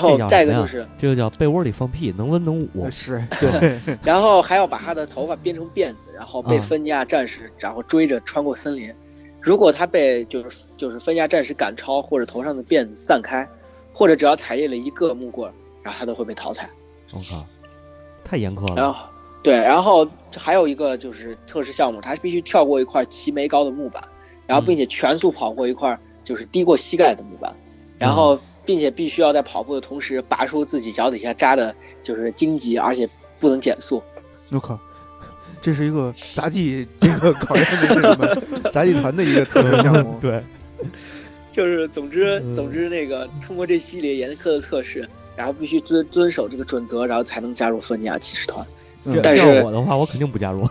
[0.00, 2.90] 后再一个就是这个叫被窝里放屁，能文能武。
[2.90, 8.92] 是 对， 然后还要把他的头发编成辫子，然后被芬尼亚战士然后追着穿过森林。
[9.40, 13.46] 如果他被就是就是芬尼亚战士赶超，或者头上的辫子散开，
[13.92, 15.50] 或者只要踩裂了一个木棍，
[15.82, 16.68] 然后他都会被淘汰。
[17.12, 17.44] 我靠，
[18.24, 18.74] 太严苛了。
[18.76, 19.06] 然后
[19.42, 24.02] 对，然后还有一个就是测试项目，他必须跳过一块齐眉高的木板，
[24.46, 27.54] 然后并且全速跑过一块就是低过膝盖的木板，
[27.98, 28.38] 然后。
[28.70, 33.08] 并且必须要在跑步的同时拔出自己脚底下扎的，就是荆棘，而且
[33.40, 34.00] 不能减速。
[34.52, 34.78] 我靠，
[35.60, 40.16] 这是一个杂技这个考验的什么杂技团的一个测试项目。
[40.22, 40.40] 对，
[41.50, 45.04] 就是总之总之那个通过这系列严苛的测试，
[45.34, 48.64] 然后必须遵遵守这个准则，然后才能加入芬尼亚骑士团。
[49.20, 50.64] 但是我的话，我肯定不加入。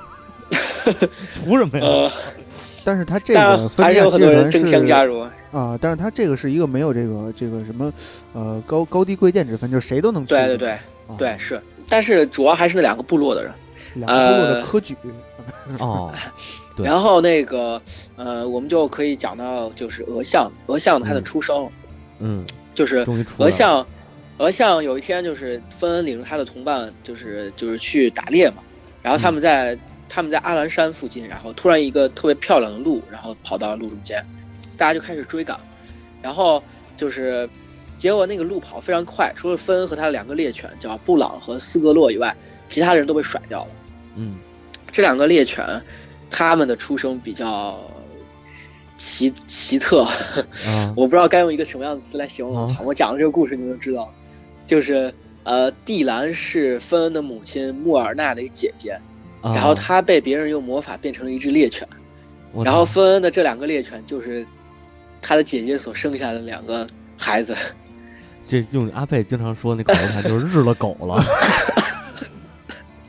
[1.36, 2.10] 图什么呀？
[2.86, 4.62] 但是他这个芬尼亚骑士团是
[5.52, 7.92] 啊，但是他这个是一个没有这个这个什么，
[8.34, 10.36] 呃，高高低贵贱之分，就是谁都能去。
[10.36, 10.80] 对对对，
[11.18, 13.52] 对是，但是主要还是那两个部落的人，
[13.96, 14.96] 两个部落的科举。
[15.80, 16.14] 哦，
[16.78, 17.82] 然后那个
[18.16, 21.68] 呃，我们就可以讲到就是俄相，俄相他的出生，
[22.20, 23.04] 嗯，就是
[23.40, 23.86] 俄相，
[24.38, 28.58] 俄相有一天就是芬恩领着他的同伴，就是就是去打猎嘛，
[29.02, 29.76] 然后他们在
[30.08, 34.24] 他们在阿兰山附近，然后突然一个特别漂亮的鹿，然后跑到路中间。
[34.80, 35.60] 大家就开始追赶，
[36.22, 36.64] 然后
[36.98, 37.48] 就是，
[38.00, 42.34] 结果那个路跑非常快，除了芬恩和他的两个猎犬叫布朗和斯格洛以外，
[42.70, 43.72] 其他人都被甩掉了。
[44.16, 44.38] 嗯，
[44.90, 45.66] 这两个猎犬，
[46.30, 47.78] 他们的出生比较
[48.98, 50.08] 奇奇特，
[50.96, 52.74] 我不知道该用一个什么样的词来形容。
[52.82, 54.10] 我讲了这个故事，你们就知道，
[54.66, 55.14] 就是
[55.44, 58.98] 呃，蒂兰是芬恩的母亲穆尔纳的一个姐姐，
[59.42, 61.86] 然后她被别人用魔法变成了一只猎犬，
[62.64, 64.48] 然后芬恩的这两个猎犬就是。
[65.22, 67.56] 他的姐姐所生下的两个孩子，
[68.48, 71.24] 这用阿贝经常说那口头禅就是日了狗了。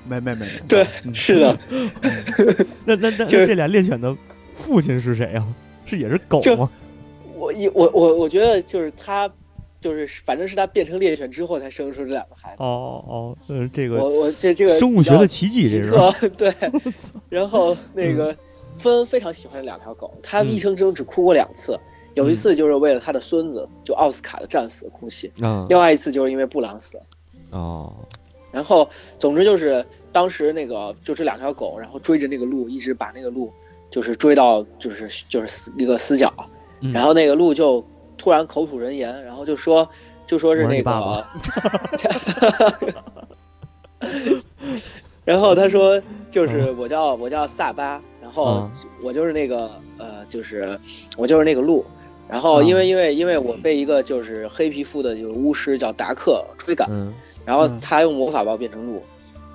[0.08, 1.58] 没没没，对，是的。
[2.84, 4.16] 那那那这俩猎犬的
[4.52, 5.46] 父亲是谁啊？
[5.86, 6.68] 是也是狗吗？
[7.36, 9.30] 我一我我我觉得就是他，
[9.80, 12.56] 就是反正是他变成猎犬之后才生出这两个孩子。
[12.58, 16.52] 哦哦，嗯，这个我我这这个生物学的奇迹，这是 对。
[17.28, 18.36] 然后那个
[18.78, 21.78] 芬非常喜欢这两条狗，他一生中只哭过两次。
[22.14, 25.32] 有一次就是为了他的孙子，就奥斯卡的战死哭泣。
[25.42, 27.02] 嗯，另外一次就是因为布朗死了。
[27.50, 27.92] 哦，
[28.50, 33.52] 然后总之就是当时那个就这两条狗，然后追着那个鹿，一直把那个鹿
[33.90, 36.32] 就是追到就是就是死一个死角，
[36.92, 37.84] 然后那个鹿就
[38.18, 39.88] 突然口吐人言，然后就说
[40.26, 41.24] 就说是那个，
[45.24, 48.68] 然后他说就是我叫我叫萨巴，然后
[49.02, 50.78] 我就是那个呃就是
[51.16, 51.84] 我就是那个鹿。
[52.30, 56.88] 然后，因为因为因为我被一个就是黑皮肤的就是巫师叫达克追赶，
[57.44, 59.02] 然后他用魔法把我变成鹿，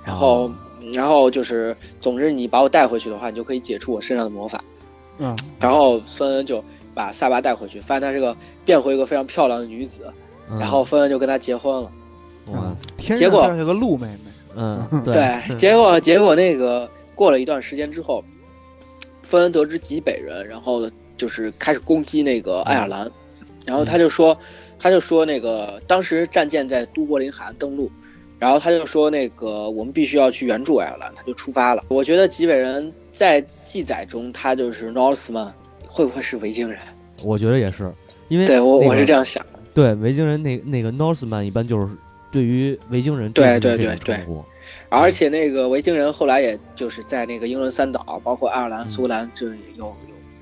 [0.04, 0.50] 然后
[0.92, 4.62] 然后就是总之你把我带回去的话，你就可以解除我身上的魔法。
[5.16, 6.62] 嗯，然后芬恩就
[6.92, 8.36] 把萨巴带回去，发现她是个
[8.66, 10.12] 变回一个非常漂亮的女子，
[10.60, 11.90] 然后芬恩就跟他结婚了。
[12.48, 14.30] 哇，天上掉下个鹿妹妹。
[14.54, 15.56] 嗯， 对。
[15.56, 18.22] 结果结果那个过了一段时间之后，
[19.22, 20.90] 芬恩得知极北人，然后。
[21.16, 23.10] 就是开始攻击那个爱尔兰，
[23.64, 24.38] 然后他就说，
[24.78, 27.90] 他就说那个当时战舰在都柏林海岸登陆，
[28.38, 31.82] 然后他就说那个我们必须要去援助爱尔兰，他就出发了。
[31.88, 35.50] 我觉得吉北人在记载中他就是 Northman，
[35.86, 36.78] 会不会是维京人？
[37.22, 37.90] 我觉得也是，
[38.28, 39.58] 因为对我我是这样想的。
[39.74, 41.94] 对维京人那那个 Northman 一般就是
[42.30, 44.20] 对于维京人对对对对，
[44.90, 49.96] 而且那个维京人后来也就是在那个英伦三岛，包括爱尔兰、苏格兰这有。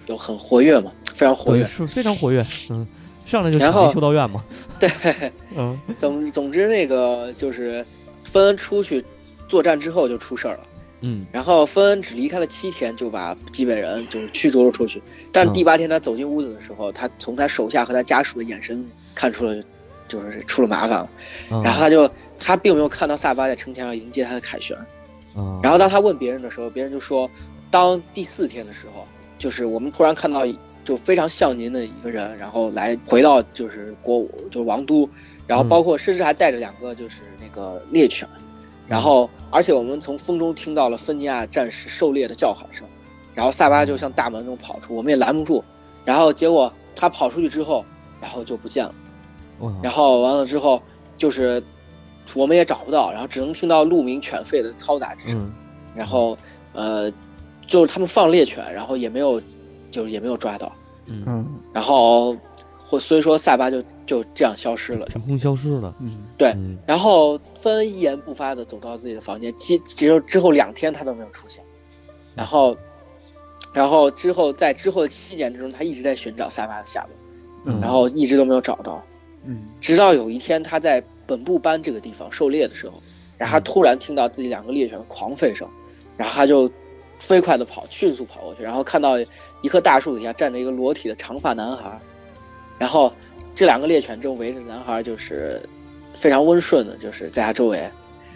[0.07, 2.45] 就很活跃嘛，非常活跃，是非常活跃。
[2.71, 2.87] 嗯，
[3.25, 4.45] 上来就抢修道院嘛。
[4.79, 4.91] 对，
[5.57, 7.85] 嗯，总总之那个就是
[8.25, 9.05] 芬恩出去
[9.49, 10.61] 作战之后就出事儿了。
[11.01, 15.03] 嗯，然后芬恩只离开了七天就把基本人就是驱逐了出去。
[15.33, 19.55] 但第八天他走进屋子的时候，他从他手下和他家属的眼神看出了
[20.09, 21.09] 就是出了麻烦了。
[21.63, 24.77] 然后他就他并没有看到萨巴在城墙上迎接他的凯旋。
[25.63, 27.31] 然后当他问别人的时候，别人就说，
[27.71, 29.07] 当第四天的时候。
[29.45, 30.41] 就是我们突然看到，
[30.87, 35.07] 就非常像您的一个人，然后来回到就是国就是王都，
[35.47, 38.27] 然后包括甚至还带着两个就是那个猎犬，
[38.89, 42.87] 然后而且我们从风中听到了芬尼亚战士狩猎的叫喊声，
[43.35, 45.63] 然后萨巴就向大门中跑出，我们也拦不住，
[46.07, 47.85] 然后结果他跑出去之后，
[48.23, 48.95] 然后就不见了，
[49.83, 50.81] 然后完了之后
[51.19, 51.63] 就是
[52.33, 55.53] 我们也找不到，然后只能听到鹿鸣犬吠的嘈杂之声，
[55.95, 56.39] 然后
[56.73, 57.13] 呃。
[57.67, 59.41] 就是他们放猎犬，然后也没有，
[59.91, 60.73] 就是也没有抓到，
[61.07, 62.37] 嗯，然后
[62.79, 65.07] 或所以说萨巴就就这样消失了。
[65.07, 65.95] 凭空消失了。
[66.01, 66.77] 嗯，对嗯。
[66.87, 71.65] 然后芬恩一言不发的走到自己的房间，其只有之后两天他都没有出现，
[72.35, 72.77] 然后，
[73.73, 77.81] 然后之后在之后的七年之中，他一直在寻找萨巴的下落，嗯。
[77.81, 79.03] 然后一直都没有找到，
[79.45, 79.69] 嗯。
[79.81, 83.03] 直到有一天他在本部班这个地方狩猎的时候，
[83.39, 85.67] 然后他突然听到自己两个猎犬的狂吠声，
[86.19, 86.71] 然后他就
[87.19, 89.17] 飞快的跑，迅速跑过去，然后看到
[89.61, 91.99] 一棵大树底下站着一个裸体的长发男孩，
[92.79, 93.13] 然后
[93.55, 95.61] 这两个猎犬正围着男孩，就是
[96.15, 97.89] 非常温顺的，就是在他周围，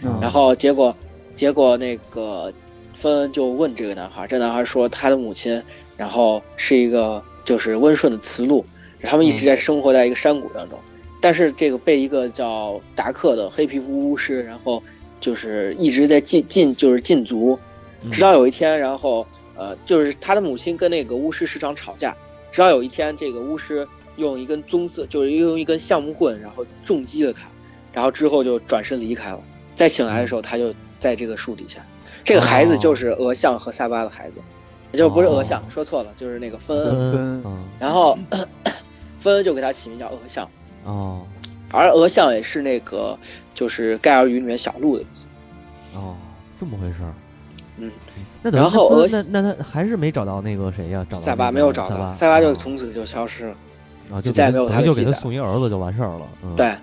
[0.03, 0.95] 嗯，然后结果，
[1.35, 2.51] 结果那个
[2.93, 5.61] 芬恩就问这个男孩，这男孩说他的母亲，
[5.95, 8.65] 然后是一个就是温顺的雌鹿，
[9.01, 10.79] 他们一直在生活在一个山谷当中，
[11.21, 14.81] 但是这个被一个叫达克的黑皮肤巫师，然后
[15.21, 17.59] 就是一直在禁禁就是禁足，嗯
[18.11, 22.15] 直到有一天，然后呃就是他的母亲跟那个巫师时常吵架，
[22.51, 27.41] 直到有一天这个巫师用一根棕色就是用一根橡木棍，然后重击了他，
[27.93, 29.41] 然后之后就转身离开了。
[29.75, 31.83] 再醒来的时候，他就在这个树底下。
[32.23, 34.35] 这个孩子就是鹅象和萨巴的孩子，
[34.91, 37.43] 也就不是鹅象，说错了，就是那个芬恩。
[37.79, 38.17] 然后
[39.19, 40.47] 芬恩就给他起名叫鹅象，
[40.83, 41.25] 哦
[41.71, 43.17] 而鹅象也是那个
[43.53, 45.27] 就是盖尔语里面小鹿的意思。
[45.93, 46.15] 哦，
[46.59, 47.13] 这么回事儿。
[47.79, 47.91] 嗯，
[48.43, 51.05] 那等于然后俄那那那他还是没找到那个谁呀？
[51.09, 53.55] 找到萨巴那个没有找到，塞巴，就哦从此就消失了。
[54.11, 56.27] 啊，就再也没有给他就给他送一儿子就完事儿了。
[56.43, 56.73] 嗯，对，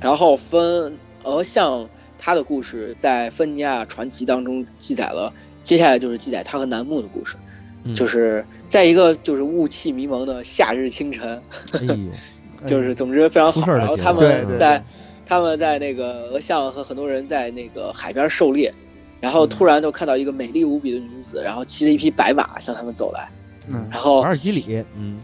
[0.00, 1.88] 然后芬鹅象
[2.18, 7.36] 他的故事在芬尼亚传奇当中记载了，接下来就是记载他和楠木的故事，
[7.84, 11.40] 嗯就是在一个就是雾气迷蒙的夏日清晨，
[11.72, 11.96] 哎呦，
[12.68, 13.72] 就是总之非常好。
[13.72, 14.82] 然后他对对们在
[15.26, 18.74] 他们在那个鹅象和很多人在那个海边狩猎，
[19.24, 23.26] 然后突然就看到一个美丽无比的女子，然后骑着一匹白马向他们走来，
[23.70, 25.18] 嗯然后瓦尔基里，嗯。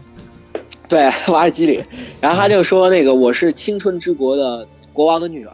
[0.89, 1.83] 对瓦尔基里，
[2.19, 5.53] 然后他就说那个我是青春之国的国王的女儿，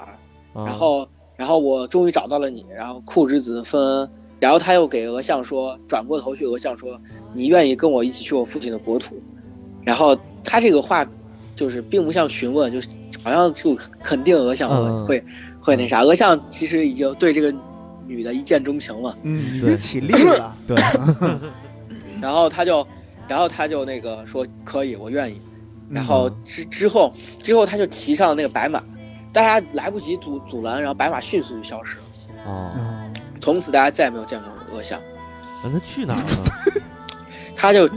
[0.54, 1.06] 啊然后
[1.36, 3.82] 然后我终于找到了你，然后库之子芬。
[4.00, 6.98] 恩，然后他又给俄相说，转过头去俄相说，
[7.34, 9.16] 你愿意跟我一起去我父亲的国土，
[9.84, 11.06] 然后他这个话
[11.54, 12.88] 就是并不像询问，就是
[13.22, 15.06] 好像就肯定俄相会、嗯。
[15.06, 15.24] 会
[15.60, 17.54] 会那啥，俄相其实已经对这个
[18.08, 19.70] 女的一见钟情了，嗯，已对。
[19.70, 20.78] 经起立了，对，
[22.22, 22.86] 然后他就
[23.28, 25.42] 然后他就那个说可以，我愿意。
[25.90, 28.82] 然后嗯之之后之后他就骑上那个白马，
[29.32, 32.04] 大家来不及阻阻拦，然后白马迅速就消失了。
[32.46, 35.00] 哦，嗯从此大家再也没有见过鹅象，
[35.64, 36.82] 那他去哪儿了？
[37.56, 37.90] 他就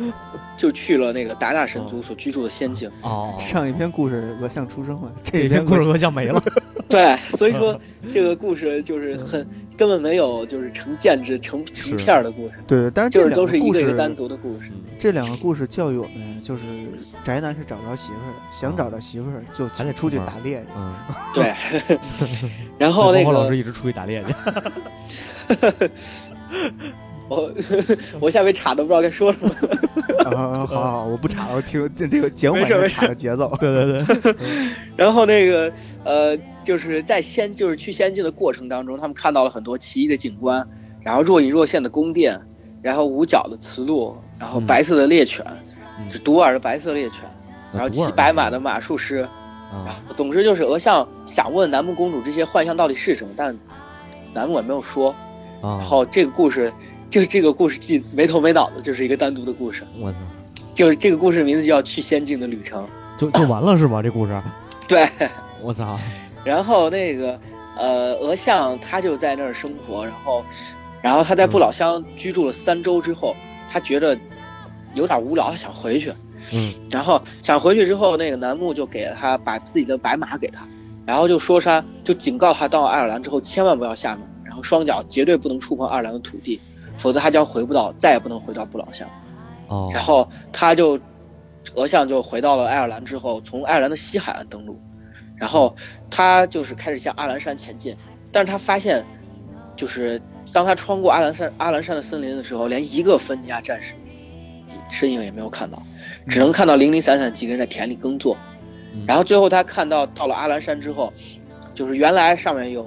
[0.56, 2.88] 就去了那个达纳神族所居住的仙境。
[3.02, 6.40] 哦，上一篇故事鹅象出生了，这一篇篇故事鹅象没了。
[6.88, 7.78] 对，所以说
[8.14, 9.46] 这个故事就是很
[9.80, 14.70] 根本没有就是成建制成成片的故事，对，但是这就是都两个故事是一个一个单独的故事。
[14.98, 16.62] 这两个故事教育我们，就是
[17.24, 20.68] 宅男是找不着媳妇儿的，想找着媳妇儿就还得出去打猎去。
[20.76, 20.92] 嗯，
[21.32, 21.54] 对，
[22.76, 24.34] 然后那个老个师一直出去打猎去。
[27.30, 27.50] 我
[28.20, 29.50] 我下面岔都不知道该说什么。
[30.26, 33.50] 啊，好好好，我不岔了，我听这这个节目没事没事版查的节奏。
[33.60, 34.34] 对 对对，
[34.96, 35.72] 然后那个
[36.04, 40.66] 呃，就是在仙就是去仙境的过程当中，他们看到了很多奇异的景观，
[41.02, 42.38] 然后若隐若现的宫殿，
[42.82, 45.46] 然后五角的雌鹿，然后嗯白色的猎犬，
[45.98, 47.20] 嗯是独耳的白色猎犬，
[47.72, 49.26] 然后骑白马的马术师，
[49.72, 53.56] 啊，总之就是鹅象想问南木公主这些幻象到底是什么，但
[54.34, 55.14] 南木也没有说。
[55.62, 56.72] 啊，然后这个故事，
[57.10, 60.18] 就是这个故事既没头没脑的，就是一个单独的故事，我操，
[60.74, 62.86] 就是这个故事名字就叫去仙境的旅程。
[63.18, 64.02] 就就完了是吧？
[64.02, 64.40] 这故事？
[64.88, 65.08] 对，
[65.60, 65.98] 我操，
[66.44, 67.38] 然后那个
[67.76, 70.44] 呃，鹅象他就在那儿生活，然后，
[71.02, 73.34] 然后他在不老乡居住了三周之后，
[73.70, 74.16] 他觉得
[74.94, 76.12] 有点无聊，他想回去，
[76.52, 80.66] 嗯然后想回去之后，那个楠木就给了他把自己的白马给他，
[81.04, 86.60] 然后就说他就警告他到爱尔兰之后千万不要下马，然后双脚绝对不能触碰爱尔兰的土地，
[87.00, 89.08] 否则他将回不到，再也不能回到不老乡。
[89.68, 91.00] 哦，然后他就
[91.74, 94.78] 俄相就回到了爱尔兰之后，从爱尔兰的西海岸登陆，
[95.36, 95.74] 然后
[96.10, 97.96] 他就是开始向阿兰山前进，
[98.32, 99.04] 但是他发现，
[99.74, 100.20] 就是
[100.52, 103.94] 当他穿过阿兰山阿兰山的森林的时候，连一个芬尼亚战士
[104.90, 105.82] 身影也没有看到，
[106.28, 108.36] 只能看到零零散散几个人在田里耕作。
[108.92, 111.12] 嗯然后最后他看到到了阿兰山之后，
[111.74, 112.84] 就是原来上面有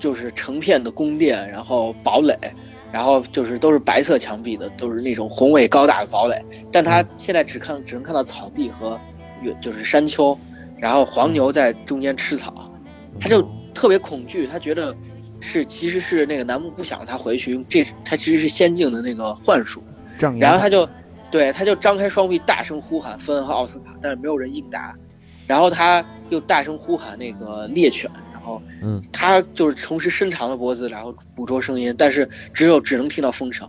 [0.00, 2.36] 就是成片的宫殿，然后堡垒，
[2.94, 6.40] 然后就是都是白色墙壁的，都是那种宏伟高大的堡垒。
[6.70, 8.96] 但他现在只看只能看到草地和
[9.42, 10.38] 远就是山丘，
[10.78, 12.70] 然后黄牛在中间吃草，
[13.20, 13.42] 他就
[13.74, 14.94] 特别恐惧，他觉得
[15.40, 19.82] 是其实是那个楠木不想他回去，这他其实是仙境的那个幻术。
[20.38, 20.88] 然后他就，
[21.32, 24.94] 对，他就张开双臂，大声呼喊芬恩和奥斯卡，但是没有人应答。
[25.48, 33.68] 然后他又大声呼喊那个猎犬，然后，嗯，他就是同时伸长了脖子，然后捕捉声音，但是只有只能听到风声。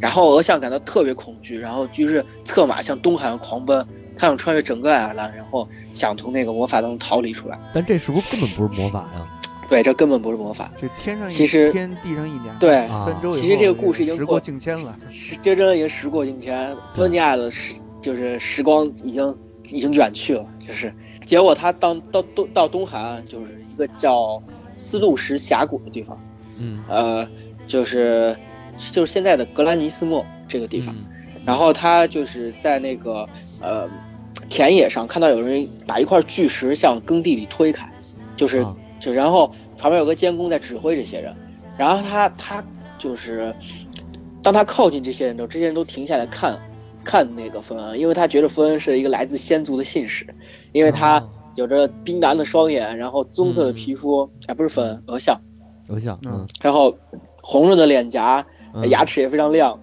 [0.00, 3.86] 然后鹅象感到特别恐惧，然后于是策马向东海岸狂奔，
[4.16, 7.58] 他想穿越整个爱尔兰，然后想从那个魔法当中逃离出来。
[7.74, 9.26] 但这是不是根本不是魔法呀？
[9.68, 10.70] 对，这根本不是魔法。
[10.80, 12.54] 这天上一其实天，地上一年。
[12.58, 14.96] 对，三周，其实这个故事已经时过境迁了。
[15.10, 19.36] 是，这真的已经时过境迁，芬尼亚的时就是时光已经
[19.68, 20.94] 已经远去了，就是
[21.26, 24.42] 结果他到到东到东海岸，就是一个叫
[24.76, 26.18] 斯路什峡谷的地方，
[26.58, 27.28] 嗯，呃，
[27.66, 28.36] 就是
[28.92, 31.04] 就是现在的格兰尼斯莫这个地方，嗯。
[31.44, 33.28] 然后他就是在那个
[33.60, 33.88] 呃
[34.48, 37.90] 田野上看到有人把一块巨石向耕地里推开，
[38.36, 41.34] 就是、啊就然后旁边有个监工在指挥这些人，
[41.76, 42.64] 然后他他
[42.96, 43.54] 就是
[44.42, 46.58] 当他靠近这些人之后，这些人都停下来看
[47.04, 50.26] 看那个芬恩，因为他觉得芬恩是一个来自先族的信使，
[50.74, 51.28] 因为他哦。
[51.54, 55.40] 有着冰蓝的双眼，然后棕色的皮肤，哎，不是芬恩，鹅像，
[55.88, 56.92] 鹅像，嗯，然后
[57.40, 58.44] 红润的脸颊，
[58.74, 59.78] 嗯牙齿也非常亮，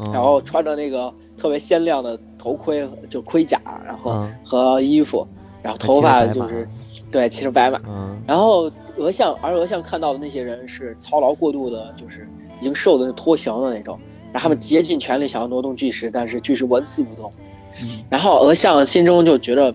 [0.00, 0.12] 嗯。
[0.12, 4.34] 然后穿着那个特别鲜亮的头盔，就盔甲，然后嗯。
[4.44, 5.24] 和衣服，
[5.62, 6.68] 然后头发就是
[7.12, 8.20] 对骑着白马，嗯。
[8.26, 12.28] 然后鹅像，而鹅像看到的那些人是操劳过度的，就是
[12.60, 13.96] 已经瘦的脱形的那种，
[14.32, 17.32] 然后他们竭尽全力想要挪动巨石，但是巨石纹丝不动。
[17.80, 18.02] 嗯。
[18.10, 19.72] 然后鹅像心中就觉得，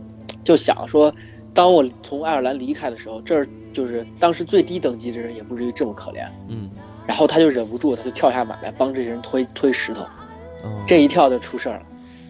[0.47, 1.13] 就想说，
[1.53, 6.25] 当我从爱尔兰离开的时候，这儿就是当时最低等级的人也不至于这么可怜。
[6.47, 6.69] 嗯，
[7.05, 10.03] 然后他就忍不住，他就跳下马来帮这些人推推石头。
[10.03, 10.07] 哦
[10.87, 11.81] 这一跳就出事儿了。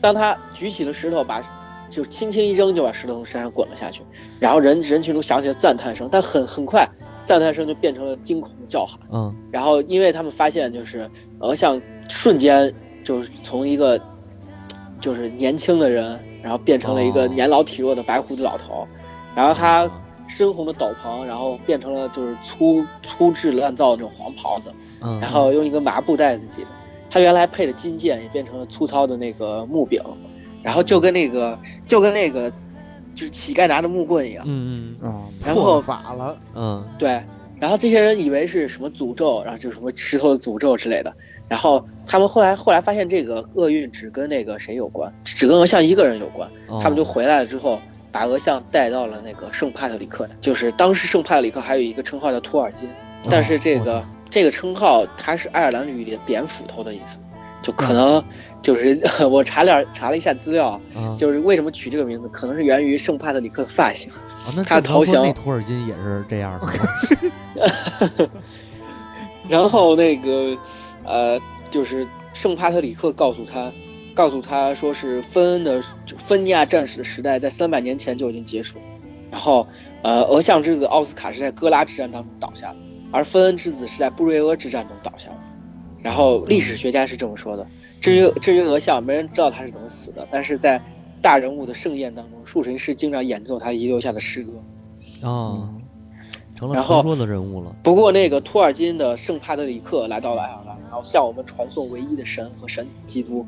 [0.01, 1.43] 当他举起了石头，把
[1.91, 4.01] 就轻轻一扔，就把石头从山上滚了下去。
[4.39, 6.89] 然后人人群中响起了赞叹声，但很很快，
[7.23, 8.99] 赞叹声就变成了惊恐的叫喊。
[9.13, 11.07] 嗯然后因为他们发现，就是
[11.37, 14.01] 鹅像瞬间就是从一个
[14.99, 18.87] 就是年轻的人，然后变成了一个哦年老体弱的白胡子老头。
[19.35, 19.89] 然后他
[20.29, 24.71] 深红的斗篷，然后变成了就是粗粗制滥造的那种黄袍子。
[25.01, 26.67] 嗯，然后用一个麻布袋子系的。
[27.09, 30.01] 他原来配的金剑也变成了粗糙的那个木柄，
[30.63, 32.49] 然后就跟那个就跟那个
[33.13, 34.45] 就是乞丐拿着木棍一样。
[34.47, 37.21] 嗯嗯啊，然后破法了，嗯对，
[37.59, 41.13] 然后这些人以为是什么诅咒，然后就什么石头的诅咒之类的。
[41.47, 46.49] 然后他们后来后来发现这个厄运只跟那个谁有关，只跟鹅像一个人有关。
[46.67, 47.79] 哦他们就回来了之后，
[48.11, 52.89] 把鹅像带到了那个圣帕特里克，就是当时圣帕特里克还有一个称号叫托尔金，
[53.29, 57.17] 但是这个、哦这个称号它是爱尔兰语里的扁斧头的意思，
[57.61, 58.21] 就可能
[58.61, 58.99] 就是、
[59.31, 64.11] 我查了查了一下资料，啊，就是为什么取这个名字，可能是源于圣帕特里克的发型。
[64.45, 68.29] 哦那他投降那托尔金也是这样的
[69.47, 70.53] 然后那个
[71.07, 71.39] 呃，
[71.71, 73.71] 就是圣帕特里克告诉他，
[74.13, 75.83] 告诉他说是芬恩的
[76.17, 78.77] 芬尼亚战士的时代在三百年前就已经结束，
[79.31, 79.65] 然后
[80.03, 82.75] 呃，俄相之子奥斯卡是在哥拉之战当中倒下的，
[83.11, 85.37] 而芬恩之子是在布瑞厄之战中倒下的。
[86.03, 87.65] 然后历史学家是这么说的。
[87.99, 90.79] 至于至于俄相，没人知道他是怎么死的，但是在
[91.21, 94.51] 大人物的盛宴当中，树神师经常演奏他遗留下的诗歌。
[95.27, 95.67] 啊，
[96.57, 103.45] 成了传说的人物了，不过，那个托尔金的圣帕特里克来到了爱尔兰，然后向我们传送唯一的神和神子基督。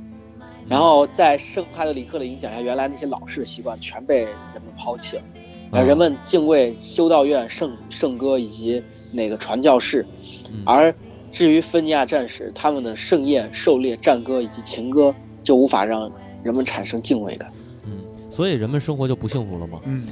[0.68, 5.84] 然后在圣帕特里克的影响下，原来那些老式的习惯全被人们抛弃了。
[5.84, 10.06] 人们敬畏修道院、圣圣歌以及那个传教士，
[10.52, 10.94] 嗯而
[11.32, 16.12] 至于芬尼亚战士，他们的盛宴、狩猎、战歌以及情歌，就无法让
[16.44, 17.52] 人们产生敬畏感。
[17.86, 20.08] 嗯，所以人们生活就不幸福了吗，嗯，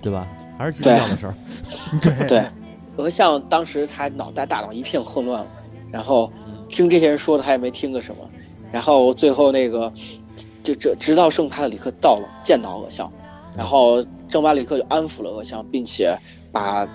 [0.00, 0.26] 对吧？
[0.62, 1.34] 还是基督教的事儿，
[2.00, 2.28] 对。
[2.28, 2.46] 对，
[2.96, 5.44] 俄像当时他脑袋大脑一片混乱，
[5.90, 6.30] 然后
[6.68, 8.18] 听这些人说的他也没听个什么，
[8.70, 9.92] 然后最后那个
[10.62, 13.10] 就这直到圣帕特里克到了见到俄像，
[13.56, 16.16] 然后圣巴里克就安抚了俄像，并且
[16.52, 16.86] 把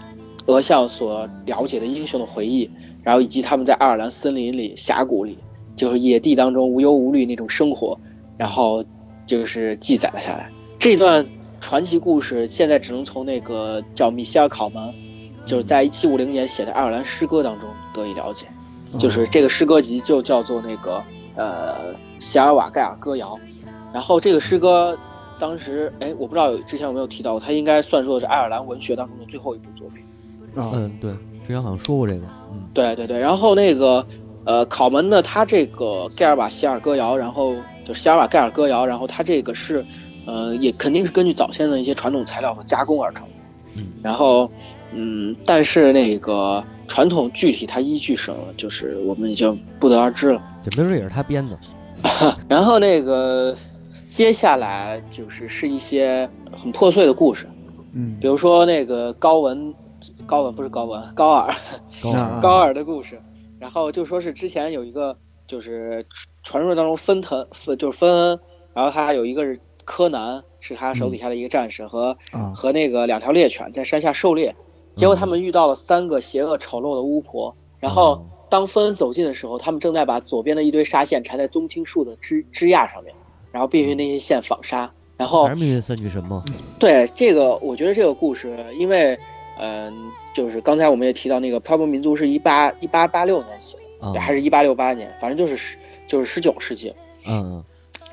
[0.46, 2.70] 俄像所了解的英雄的回忆，
[3.04, 5.38] 然后以及他们在爱尔兰森林里、峡谷里，
[5.76, 8.00] 就是野地当中无忧无虑那种生活，
[8.38, 8.84] 然后
[9.26, 10.50] 就是记载了下来。
[10.80, 11.26] 这段
[11.60, 14.94] 传奇故事现在只能从那个叫米歇尔考门，
[15.46, 18.46] 就是在一七五零年写的爱尔兰诗歌当中得以了解。
[18.98, 21.04] 就是这个诗歌集就叫做那个
[21.36, 23.38] 呃席尔瓦盖尔歌谣，
[23.94, 24.98] 然后这个诗歌
[25.38, 30.04] 当时哎我不知道有之前有没有提到过，它应该算作是爱尔兰文学当中的最后一部作品。
[30.56, 34.08] 啊，嗯，对，之前好像说过这个，嗯对对对，然后那个
[34.46, 37.54] 呃考门呢，他这个盖尔瓦席尔歌谣，然后
[37.86, 39.86] 就是希尔瓦盖尔歌谣，然后他这个是
[40.28, 43.26] 呃也肯定是根据早先的一些传统材料和加工而成。
[43.76, 44.48] 嗯然后，
[44.94, 50.42] 嗯，但是那个传统具体它依据什么，就是我们已经不得而知了。
[50.62, 51.58] 这没准也是他编的，
[52.48, 53.56] 然后那个
[54.10, 57.48] 接下来就是是一些很破碎的故事，
[57.94, 59.74] 嗯比如说那个高文，
[60.26, 61.54] 高文不是高文，高尔，
[62.02, 63.20] 高啊尔 高尔的故事。
[63.60, 65.18] 然后就说是之前有一个
[65.48, 66.06] 就是
[66.44, 68.40] 传说当中芬腾，芬就是芬恩，
[68.74, 72.52] 然后他有一个是柯南，是他手底下的一个战士和啊。
[72.54, 74.54] 和那个两条猎犬在山下狩猎，
[74.98, 83.16] 结果他们遇到了三个邪恶丑陋的巫婆，然后当芬恩走近的时候，他们正在把左边的一堆纱线缠在棕青树的枝枝桠上面，
[83.52, 84.92] 然后必须那些线纺纱。
[85.16, 86.44] 然后还是命运三女神吗？
[86.78, 89.18] 对这个，我觉得这个故事，因为
[89.60, 95.78] 嗯、就是刚才我们也提到那个漂泊民族是一八一八八六年写的，啊，还是一八六八年，反正就是十
[96.08, 96.94] 就是十九世纪，
[97.26, 97.64] 嗯，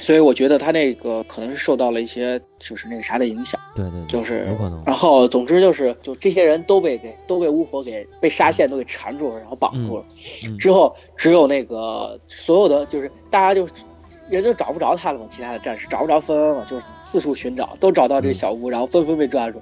[0.00, 3.60] 所以我觉得他那个可能是受到了一些就是那个啥的影响。
[3.76, 4.82] 对对，对就是有可能。
[4.84, 10.04] 然后，总之就是，就这些人都被给都被巫婆给被纱线都给缠住了，然后绑住了。
[10.46, 13.68] 嗯之后只有那个所有的就是大家就
[14.28, 19.60] 人就找不着他了嘛，其他的战士找不着芬恩了，就是四处寻找，都找到这个小屋，然后纷纷被抓住。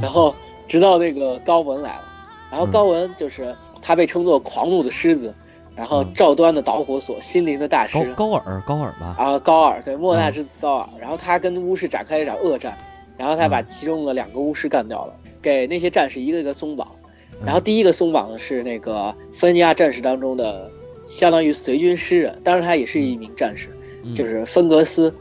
[0.00, 0.34] 然后
[0.66, 2.04] 直到那个高文来了，
[2.50, 5.34] 然后嗯高文就是他被称作狂怒的狮子，
[5.78, 6.12] 然后嗯。
[6.12, 12.76] 赵端的导火索，心灵的大师高高尔高尔吧，啊，高尔对莫纳嗯之子高尔，然后他跟巫师展开了一场恶战，
[13.16, 13.66] 然后他把嗯。
[13.70, 16.88] 其中的两个巫师干掉了，给那些战士一个一个松绑。
[17.34, 17.46] 嗯。
[17.46, 20.68] 然后第一个松绑的是那个芬尼亚战士当中的，
[21.06, 23.68] 相当于随军诗人，当然他也是一名战士，
[24.02, 24.12] 嗯。
[24.12, 25.14] 就是芬格斯。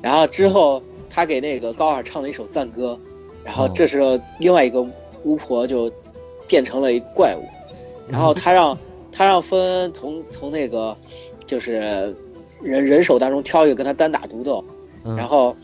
[0.00, 2.96] 然后之后他给那个高尔唱了一首赞歌，
[3.42, 3.72] 然后哦。
[3.74, 4.80] 这时候另外一个
[5.24, 5.90] 巫婆就
[6.46, 7.42] 变成了一怪物，
[8.06, 8.76] 然后他让
[9.16, 10.96] 他让芬恩从从那个
[11.46, 12.14] 就是
[12.60, 14.64] 人人手当中挑一个跟他单打独斗，
[15.04, 15.16] 嗯。
[15.16, 15.56] 然后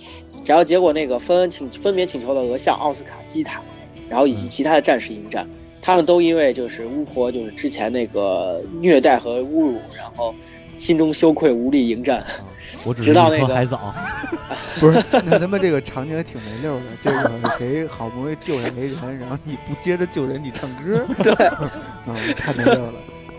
[0.44, 3.60] 然后结果那个芬恩请分别请求了俄夏奥斯卡基塔，
[4.08, 4.48] 然后以及嗯。
[4.48, 5.46] 其他的战士迎战，
[5.82, 10.34] 他们都因为就是巫婆就是之前那个虐待和侮辱，然后
[10.78, 12.24] 心中羞愧无力迎战。
[12.96, 13.94] 直到那个颗海藻，
[14.80, 21.32] 不是，那他们这个场景也挺没溜的，就是谁好不容易救下一人，然后你不接着救人，你唱歌， 对，
[22.08, 22.94] 嗯，太没溜了。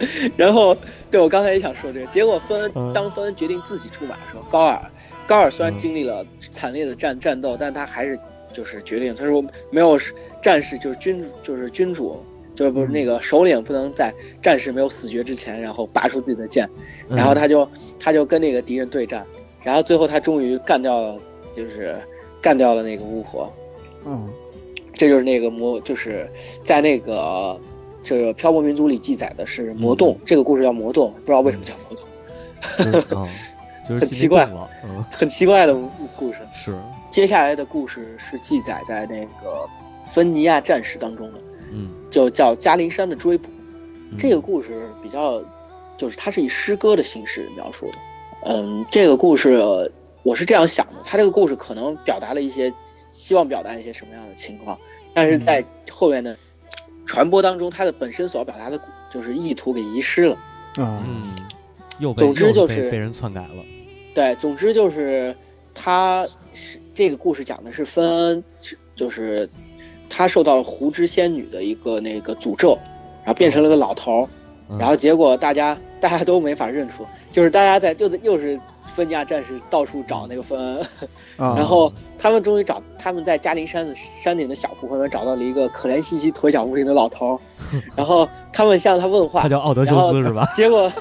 [0.38, 0.76] 然后
[1.10, 2.92] 对我刚才也想说这个，结果芬恩嗯。
[2.94, 4.80] 当芬恩决定自己出马的时候，高尔
[5.28, 5.78] 高尔虽然嗯。
[5.78, 8.20] 经历了惨烈的战战斗，但他还是
[8.54, 10.00] 就是决定，他说没有
[10.42, 12.24] 战士就是君就是君主。
[12.54, 16.70] 就是不是那个首领不能在战士没有死绝之前，然后拔出自己的剑，
[17.08, 17.16] 嗯。
[17.16, 19.26] 然后他就他就跟那个敌人对战，
[19.64, 21.18] 然后最后他终于干掉了，
[21.56, 21.96] 就是
[22.42, 23.52] 干掉了那个巫婆，
[24.06, 24.30] 嗯。
[24.94, 26.30] 这就是那个魔，就是
[26.66, 27.60] 在那个
[28.04, 33.28] 这个漂泊民族里记载的是魔洞，这个故事叫魔洞，不知道为什么叫魔洞，
[34.00, 34.50] 很奇怪
[35.12, 35.76] 很奇怪的
[36.16, 36.40] 故事。
[36.54, 36.78] 是，
[37.10, 39.68] 接下来的故事是记载在那个
[40.06, 41.40] 芬尼亚战士当中的，
[41.72, 43.50] 嗯，就叫加林山的追捕。
[44.12, 44.18] 嗯。
[44.18, 45.42] 这个故事比较，
[45.98, 47.94] 就是它是以诗歌的形式描述的。
[48.44, 49.90] 嗯，这个故事呃
[50.24, 52.74] 我是这样想的，它这个故事可能表达了一些
[53.12, 54.78] 希望表达一些什么样的情况，
[55.14, 56.38] 但是在后面的
[57.12, 58.80] 传播当中，它的本身所要表达的
[59.12, 60.34] 就是意图给遗失了。
[60.78, 61.36] 啊，嗯，
[62.00, 63.66] 又被总之又就是被被人篡改了，
[64.16, 65.36] 对，总之就是
[65.74, 68.44] 他是这个故事讲的是芬恩，
[68.96, 69.46] 就是
[70.10, 72.80] 他受到了湖之仙女的一个那个诅咒，
[73.18, 74.30] 然后变成了个老头儿，
[74.70, 74.78] 嗯。
[74.78, 78.58] 然后结果大家大家都没法认出，就是大家在又又是
[78.96, 80.88] 芬尼亚战士到处找那个芬恩，
[81.38, 87.40] 啊 然后他们终于找他们在嘉陵山的山顶的小湖旁边找到了一个可怜兮兮、腿脚无灵的老头儿，
[87.96, 90.46] 然后他们向他问话他，叫奥德修斯是吧？
[90.56, 90.92] 结果，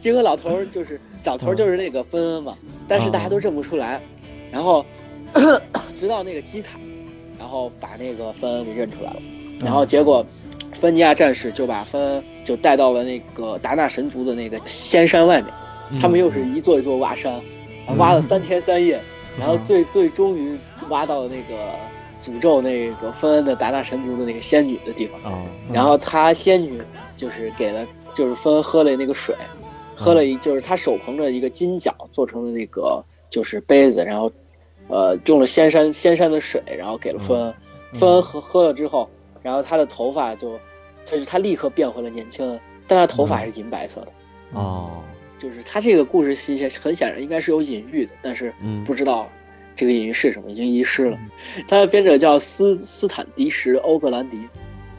[0.00, 2.52] 结果老头儿就是老头儿就是那个芬恩嘛，
[2.88, 4.00] 但是大家都认不出来。
[4.50, 4.84] 然后，
[5.98, 6.78] 直到那个基塔，
[7.38, 9.16] 然后把那个芬恩给认出来了。
[9.60, 10.24] 然后结果，
[10.74, 15.50] 芬尼亚战士就把芬恩就带到了那个达纳神族的那个仙山外面。
[16.00, 17.40] 他们又是一座一座挖山，
[17.88, 17.96] 嗯。
[17.98, 19.00] 挖了三天三夜，
[19.38, 20.56] 然后最最终于
[20.88, 21.74] 挖到了那个
[22.24, 25.32] 诅咒那个芬恩的达纳神族的那个仙女的地方。
[25.32, 26.80] 啊，然后他仙女
[27.16, 29.34] 就是给了，就是芬恩喝了那个水，
[29.96, 34.30] 喝了一就是他手捧着一个金角做成的那个就是杯子，然后
[34.88, 37.54] 呃用了仙山仙山的水，然后给了芬恩，
[37.94, 39.08] 芬恩喝喝了之后，
[39.42, 40.58] 然后他的头发就
[41.04, 44.08] 就是他立刻变回了年轻人，但他头发还是银白色的。
[44.52, 45.02] 哦，
[45.42, 49.28] 就是他这个故事其实很显然应该是有隐喻的，但是嗯不知道
[49.74, 51.18] 这个隐喻是什么，已经遗失了。
[51.66, 54.36] 他的编者叫斯斯坦迪什·欧格兰迪，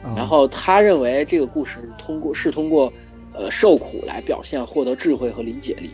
[0.02, 2.92] 啊然后他认为这个故事通过是通过
[3.32, 5.90] 呃受苦来表现获得智慧和理解力。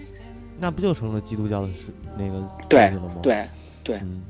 [0.58, 2.92] 那不就成了基督教的是那个对
[3.22, 3.44] 对
[3.84, 4.22] 对，嗯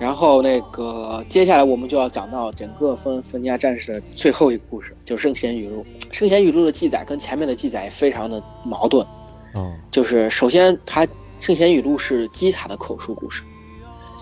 [0.00, 5.84] 然后那个接下来我们就要讲到整个芬芬尼亚战士的最后一个故事，就是圣贤语录。
[6.12, 9.06] 圣贤语录的记载跟前面的记载也非常的矛盾。
[9.54, 11.06] 哦，就是首先他
[11.40, 13.42] 《圣贤语录》是基塔的口述故事，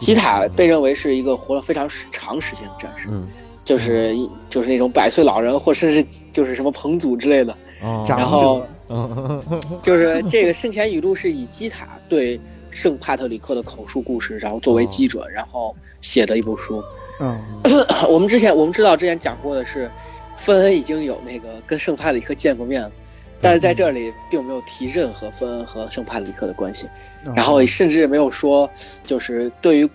[0.01, 0.47] 基塔。
[0.49, 3.29] 被认为是一个活了非常长时间的战士，嗯，
[3.65, 4.17] 就是
[4.49, 7.53] 就是那种百岁老人，或甚至就是什么彭祖之类的。
[7.83, 9.43] 哦，然后 嗯。
[9.83, 16.83] 就是这个《圣贤语录》是以基塔对圣帕特里克的口述故事，然后作为基准，然后写的一部书。
[17.19, 17.39] 嗯，
[18.09, 19.91] 我们之前我们知道之前讲过的是，
[20.37, 22.93] 芬恩已经有那个跟圣帕特里克见过面了，
[23.41, 26.89] 但是在这里并没有提任何芬恩和圣帕特里克的关系，
[27.25, 28.69] 嗯然后甚至也没有说
[29.03, 29.91] 就是对于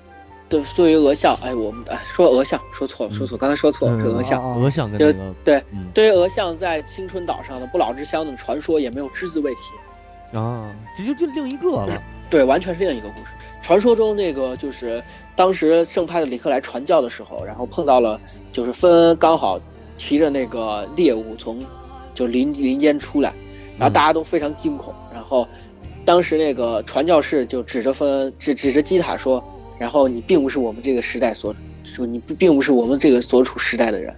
[0.47, 4.43] 对对于俄相，哎，我们哎说俄相说错了，说错，刚才说错了，是俄相。
[4.43, 5.89] 啊俄相跟就那个对嗯。
[5.93, 13.27] 对于俄相在青春岛上的不老之乡的传说也没有只字未提，啊，这就就另一个了，对，完全是另一个故事。
[13.63, 15.01] 传说中那个就是
[15.35, 18.19] 当时圣帕特里克来传教的时候，然后碰到了
[18.51, 19.57] 就是芬恩刚好
[19.97, 21.63] 骑着那个猎物从
[22.13, 23.33] 就林林间出来，
[23.77, 25.47] 然后大家都非常惊恐，然后
[26.05, 29.43] 当时那个传教士就指着分指指着基塔说，
[29.79, 34.13] 然后你并不是我们这个时代所说你并不是我们这个所处时代的人，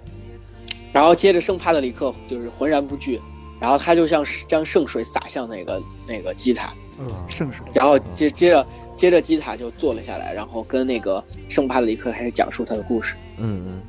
[0.91, 3.19] 然后接着圣帕特里克就是浑然不惧，
[3.59, 8.65] 然后他就像将圣水洒向那个那个基塔，嗯圣水，然后接接着
[8.95, 13.13] 接着基塔就坐了下来，然后跟那个圣帕特里克开始讲述他的故事。
[13.39, 13.81] 嗯嗯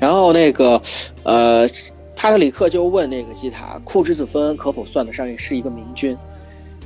[0.00, 0.82] 然后那个
[1.22, 1.68] 呃，
[2.18, 6.18] 帕特里克就问那个基塔，库之子芬恩可否算得上是一个明君？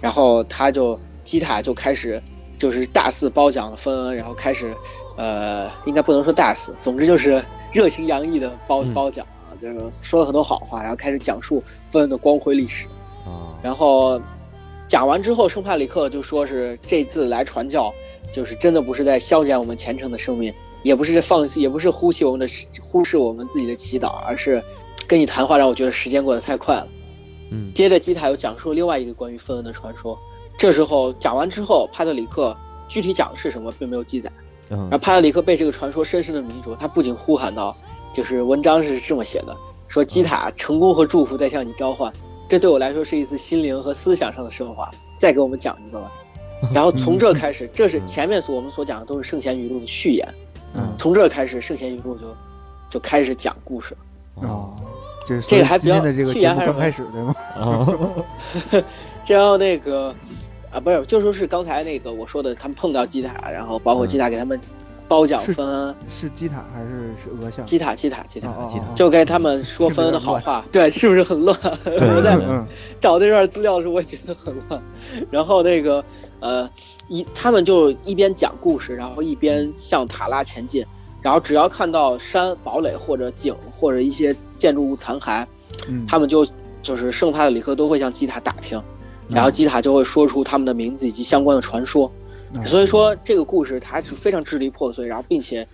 [0.02, 2.22] 然后他就基塔就开始
[2.58, 4.74] 就是大肆褒奖了芬恩，然后开始
[5.16, 12.86] 呃，应该不能说大肆，总之就是热情洋溢的褒嗯褒奖啊，就是说了很多好话，然后开始讲述芬恩的光辉历史。
[13.24, 14.20] 啊，然后
[14.86, 17.90] 讲完之后，圣帕里克就说是这次来传教，
[18.34, 20.52] 就是真的不是在消减我们虔诚的生命，
[20.82, 24.62] 也不是放，也不是忽视我们的忽视我们自己的祈祷，而是
[25.06, 26.88] 跟你谈话让我觉得时间过得太快了。
[27.50, 30.18] 嗯接着基塔又讲述了另外一个关于芬恩的传说。
[30.58, 32.56] 这时候讲完之后，帕特里克
[32.88, 34.30] 具体讲的是什么并没有记载。
[34.68, 37.76] 然后嗯帕特里克被这个传说深深的迷住，他不仅呼喊道，
[38.14, 39.56] 就是文章是这么写的，
[39.88, 42.12] 说基塔成功和祝福在向你召唤，
[42.48, 44.90] 这对我来说是一次心灵和思想上的升华。
[45.18, 46.12] 再给我们讲一个吧。
[46.72, 50.26] 然后从这开始，这是前面所我们所讲的都是圣贤语录的序言，
[50.74, 52.26] 嗯从这开始圣贤语录就
[52.88, 53.96] 就开始讲故事。
[54.40, 54.70] 啊，
[55.40, 57.34] 这个还比较今天的这个还是节目刚开始对吗？
[57.56, 57.86] 啊
[59.24, 60.14] 这样那个
[60.70, 64.58] 啊，不是，就说是刚才那个我说的，他们碰到基塔，然后包括基塔给他们
[65.06, 67.64] 包奖是芬恩，是基塔还是是俄相？
[67.66, 71.56] 基塔基塔基塔，哦哦基塔哦就给他们说分恩的好话，对，是不是很乱？
[71.84, 72.66] 我在嗯
[73.00, 74.82] 找这段资料的时候，我也觉得很乱。
[75.30, 76.02] 然后那个
[76.40, 76.68] 呃，
[77.08, 80.84] 一他们就一边讲故事，然后一边向塔拉前进。
[81.22, 85.46] 然后只要看到山、堡垒或者井或者一些建筑物残骸，
[85.88, 86.46] 嗯，他们就
[86.82, 88.76] 就是圣帕特里克都会向基塔打听，
[89.28, 92.10] 嗯然后基塔就会说出他们的名字以及相关的传说。
[92.54, 95.66] 嗯所以说这个故事它是非常支离破碎，然后并且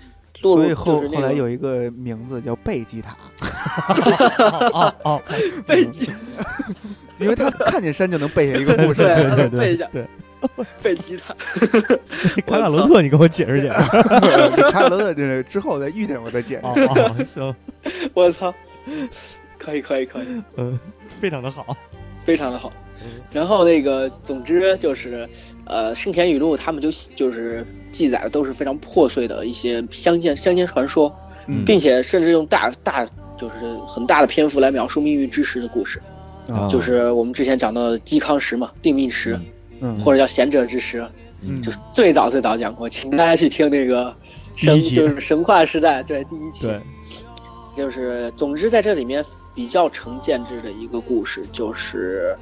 [0.42, 3.16] 落入所以后就是后来有一个名字叫贝吉塔，
[4.38, 5.22] 哦哦，
[5.66, 6.08] 贝吉
[7.18, 9.02] 因为他看见山就能背下一个故事。
[9.02, 10.06] 对对对背一下对，
[10.82, 11.34] 背吉塔，
[12.46, 14.02] 卡卡罗特，你给我解释解释。
[14.62, 16.60] 卡卡罗特就是之后再遇见我再解释。
[16.62, 17.54] 哦哦，行，
[18.14, 18.54] 我操，
[19.58, 20.26] 可以可以可以，
[20.56, 20.78] 嗯，
[21.08, 21.76] 非常的好。
[22.24, 22.70] 非常的好。
[23.32, 25.26] 然后那个，总之就是，
[25.64, 31.10] 呃，圣田语录他们就就是记载的都是非常破碎的一些乡间乡间传说，
[31.46, 33.06] 嗯并且甚至用大大
[33.38, 33.54] 就是
[33.86, 36.02] 很大的篇幅来描述命运之石的故事，
[36.48, 39.46] 啊就是我们之前讲到的嵇康石嘛，定命石，嗯
[40.04, 41.06] 或者叫贤者之石，
[41.44, 41.62] 嗯。
[41.62, 44.14] 就是最早最早讲过，请大家去听那个
[44.56, 46.80] 神就是神话时代对第一期，对，
[47.76, 49.24] 就是总之在这里面
[49.54, 52.36] 比较成建制的一个故事就是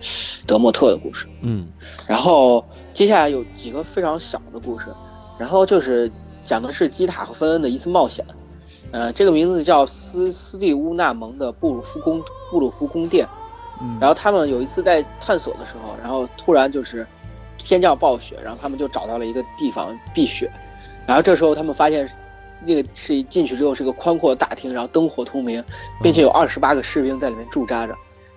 [0.47, 1.66] 德莫特的故事，嗯。
[2.07, 2.64] 然后
[2.95, 4.87] 接下来有几个非常小的故事，
[5.39, 6.11] 然后就是
[6.45, 8.24] 讲的是基塔和芬恩的一次冒险，
[8.93, 13.26] 呃，这个名字叫斯斯蒂乌纳蒙的布鲁夫宫布鲁夫宫殿，
[13.80, 17.07] 嗯，然后他们有一次在探索的时候，然后突然就是
[17.67, 20.51] 天降暴雪，然后他们就找到了一个地方避雪，
[21.07, 22.09] 然后这时候他们发现
[22.64, 25.62] 那个是进去之后是个宽阔的大厅，然后灯火通明，
[26.03, 27.95] 并且有二十八个士兵在里面驻扎着，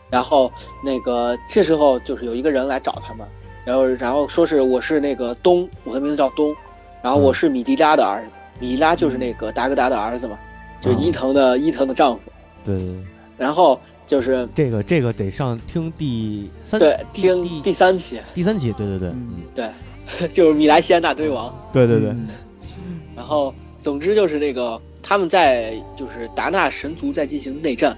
[0.09, 0.51] 然后
[0.83, 3.27] 那个这时候就是有一个人来找他们，
[3.63, 6.55] 然后然后说是我是那个东，我的名字叫东，
[7.01, 10.37] 然后我是米迪拉的儿子，米迪拉就是那个达格达的儿子嘛，
[10.81, 12.21] 就是伊藤的伊藤的丈夫，
[12.63, 12.77] 对，
[13.37, 18.19] 然后就是这个这个得上听第三对听第第三期。
[18.33, 21.53] 第三期，对对对，嗯对， 就是米莱西安大堆王。
[21.71, 22.27] 对对对，嗯
[23.15, 23.53] 然后，
[23.83, 27.95] 总之就是那个他们在就是达纳神族在进行内战，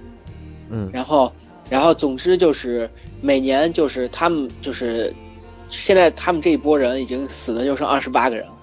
[0.70, 1.32] 嗯然后，
[1.70, 2.90] 然后总之就是
[3.22, 5.14] 每年就是他们就是
[5.70, 8.54] 现在他们这一波人已经死的就剩二十八个人了。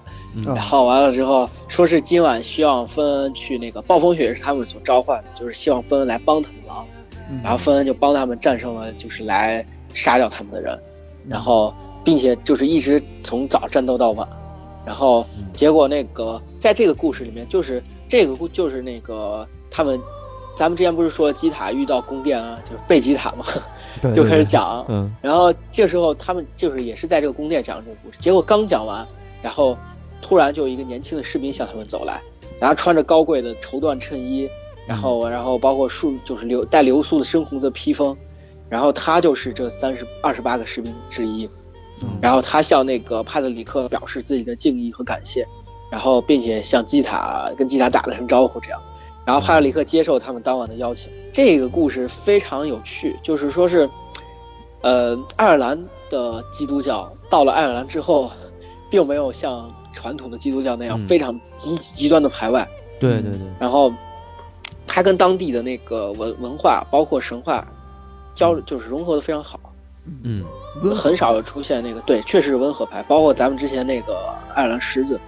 [0.45, 6.85] 然后完了之后，说是今晚希望芬恩去那个暴风雪是他们所召唤的，就是希望芬恩来帮他们忙。
[7.29, 7.39] 嗯。
[7.43, 10.73] 然后芬恩就帮他们战胜了，就是来杀掉他们的人，
[11.25, 11.29] 嗯。
[11.29, 11.73] 然后
[12.03, 14.27] 并且就是一直从早战斗到晚，
[14.85, 15.45] 然后嗯。
[15.53, 19.99] 结果那个在这个故事里面，就是这个故就是那个他们，
[20.57, 23.45] 咱们之前不是说基塔遇到宫殿啊，就是贝吉塔嘛，
[24.01, 25.11] 对就开始，讲，嗯。
[25.21, 29.05] 然后这时候他们就是也是在这个宫殿讲这个故事，结果刚讲完，
[29.41, 29.77] 然后
[30.21, 32.21] 突然就有一个年轻的士兵向他们走来，
[32.59, 34.49] 然后穿着高贵的绸缎衬衣，
[34.89, 38.17] 然后然后包括树就是流带流苏的深红色披风，
[38.67, 41.47] 然后他就是这三十二十八个士兵之一，
[42.01, 42.09] 嗯。
[42.19, 45.47] 然后他向那个帕特里克表示自己的敬意和感谢，
[45.91, 48.81] 然后并且向基塔跟基塔打了声招呼，这样，
[49.25, 51.11] 然后帕特里克接受他们当晚的邀请。
[51.31, 53.87] 这个故事非常有趣，就是说是，
[54.81, 55.79] 呃，爱尔兰
[56.09, 58.31] 的基督教到了爱尔兰之后，
[58.89, 61.05] 并没有像传统的基督教那样嗯。
[61.05, 62.67] 非常极极端的排外，
[62.99, 63.93] 对对对，然后
[64.89, 67.65] 它跟当地的那个文文化包括神话
[68.33, 69.59] 交就是融合的非常好。
[70.23, 70.43] 嗯。
[70.83, 75.19] 温很少有出现那个对，确实是温和派，包括咱们之前那个爱尔兰十字，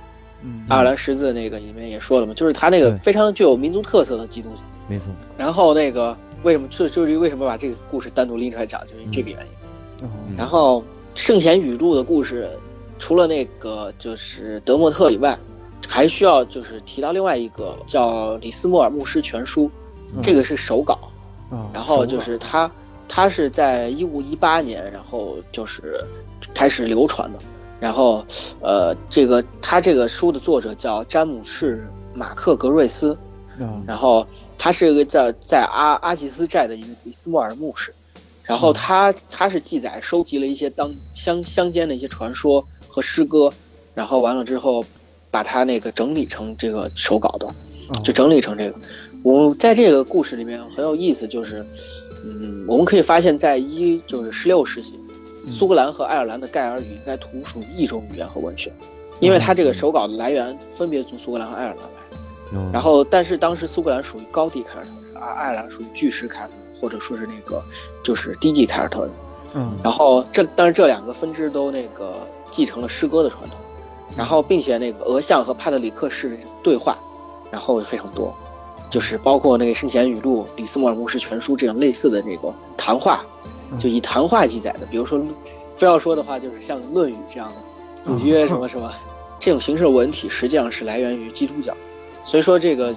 [0.44, 0.66] 嗯。
[0.68, 4.62] 爱尔兰十字那个里面也说了嘛，就是他那个非常具有民族特色的基督教。
[4.88, 10.08] 没错，然后那个为什么就就是为什么把这个故事单独拎出来讲，就是因为这个原因。
[10.36, 10.84] 然后
[11.14, 12.50] 圣贤语录的故事，
[12.98, 15.38] 除了那个就是德莫特以外，
[15.88, 19.70] 还需要就是提到另外一个叫李斯莫尔牧师全书，
[20.16, 20.98] 嗯这个是手稿。
[21.50, 22.72] 啊然后就是他，
[23.10, 26.02] 他是在一五一八年，然后就是
[26.54, 27.40] 开始流传的。
[27.78, 28.24] 然后，
[28.62, 31.86] 呃，这个他这个书的作者叫詹姆士·
[32.18, 33.18] 马克格瑞斯，
[33.60, 34.26] 啊然后
[34.58, 37.94] 他是一个在在阿阿吉斯寨的一个李斯莫尔牧师，
[38.44, 43.52] 然后他他是记载收集了一些当乡乡间的一些传说和诗歌，
[43.94, 44.86] 然后完了之后，
[45.32, 47.48] 把它那个整理成这个手稿的。
[47.48, 47.54] 哦
[48.04, 48.78] 就整理成这个。
[49.24, 51.66] 我在这个故事里面很有意思，就是，
[52.24, 54.94] 嗯，我们可以发现，在一就是十六世纪，
[55.46, 58.72] 嗯苏格兰和爱尔兰的盖尔语应该同属一种语言和文学，
[59.20, 61.90] 因为它这个手稿的来源分别从苏格兰和爱尔兰来。
[62.54, 67.62] 嗯然后，但是当时苏格兰属于高地凯尔特人，而爱尔兰属于巨石凯尔特人，或者说是那个
[68.04, 69.12] 就是低地凯尔特人。
[69.56, 73.58] 嗯然后这但是这两个分支都那个继承了诗歌的传统，
[74.18, 76.98] 然后并且那个俄相和帕特里克式对话，
[77.52, 78.34] 然后非常多，
[78.90, 83.24] 就是包括那个圣贤语录、里斯莫尔牧师全书这种类似的这个谈话，
[83.80, 85.20] 就以谈话记载的，比如说
[85.76, 87.50] 非要说的话，就是像《论语》这样
[88.04, 88.92] 的子曰什么什么
[89.40, 91.74] 这种形式的文体，实际上是来源于基督教，
[92.24, 92.94] 所以说这个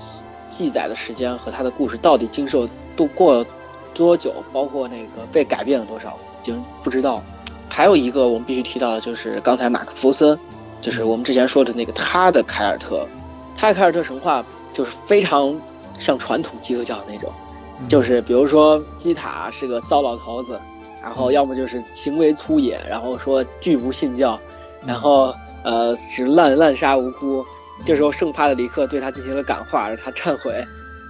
[0.51, 3.47] 记载的时间和他的故事到底经受度过了
[3.95, 7.23] 多久，包括那个被改变了多少，已经不知道。
[7.69, 10.39] 还有一个我们必须提到的就是刚才马克福森，
[10.85, 13.09] 就是我们之前说的那个他的凯尔特，
[13.57, 15.59] 他的凯尔特神话就是非常
[15.99, 17.33] 像传统基督教的那种，
[17.81, 20.61] 嗯就是比如说基塔是个糟老头子，
[21.03, 24.39] 然后要么就是行为粗野，然后说拒不信教，
[24.87, 27.43] 然后呃只滥滥杀无辜。
[27.87, 30.53] 这时候圣帕特里克对他进行了感化，让他忏悔，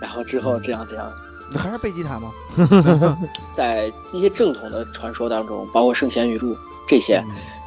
[0.01, 1.13] 然后之后这样这样。
[1.53, 2.33] 那还是贝吉塔吗？
[3.55, 6.57] 在一些正统的传说当中，包括圣贤语录
[6.87, 7.17] 这些，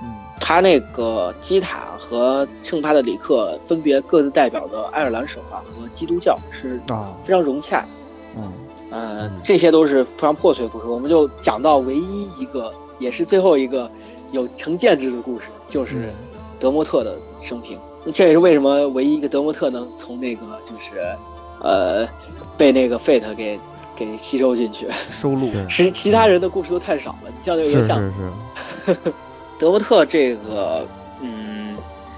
[0.01, 7.86] 嗯他那个基塔和圣帕特里克分别各自代表的爱尔兰神话和基督教是啊非常融洽。
[8.36, 8.43] 嗯
[8.89, 10.86] 呃嗯，这些都是非常破碎的故事。
[10.88, 13.91] 我们就讲到唯一一个，也是最后一个
[14.32, 16.14] 有成建制的故事，就是
[16.58, 17.78] 德莫特的生平。
[18.14, 21.01] 这也是为什么唯一一个德莫特能从那个就是，
[21.62, 22.08] 呃，
[22.58, 23.60] 被那个 Fate 给
[23.93, 24.88] 给吸收进去。
[25.12, 27.30] 收录对其其他人的故事都太少了。
[27.30, 28.14] 你像那个是像是
[28.86, 28.97] 是，
[29.60, 30.88] 德莫特这个，嗯，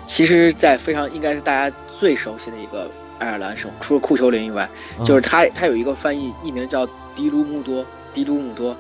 [0.09, 2.89] 其实，在非常应该是大家最熟悉的一个
[3.19, 5.05] 爱尔兰省，除了库丘林以外，嗯。
[5.05, 6.83] 就是它它有一个翻译译名叫
[7.15, 8.71] 迪卢穆多，迪卢穆多，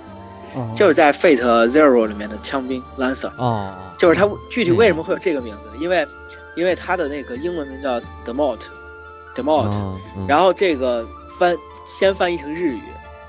[0.55, 5.69] 啊就是在 Fate Zero 里面的枪兵 Lancer，哦，就是它具体为什么会有这个名字？
[5.79, 6.05] 因为
[6.55, 10.25] 因为它的那个英文名叫 Demort，Demort，、嗯嗯。
[10.27, 11.07] 然后这个
[11.37, 11.55] 翻
[11.97, 12.81] 先翻译成日语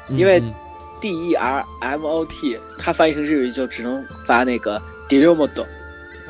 [0.09, 0.55] 嗯因为嗯。
[1.03, 5.66] D E R M O T，它翻译成日语就只能发那个 d i r o m o d o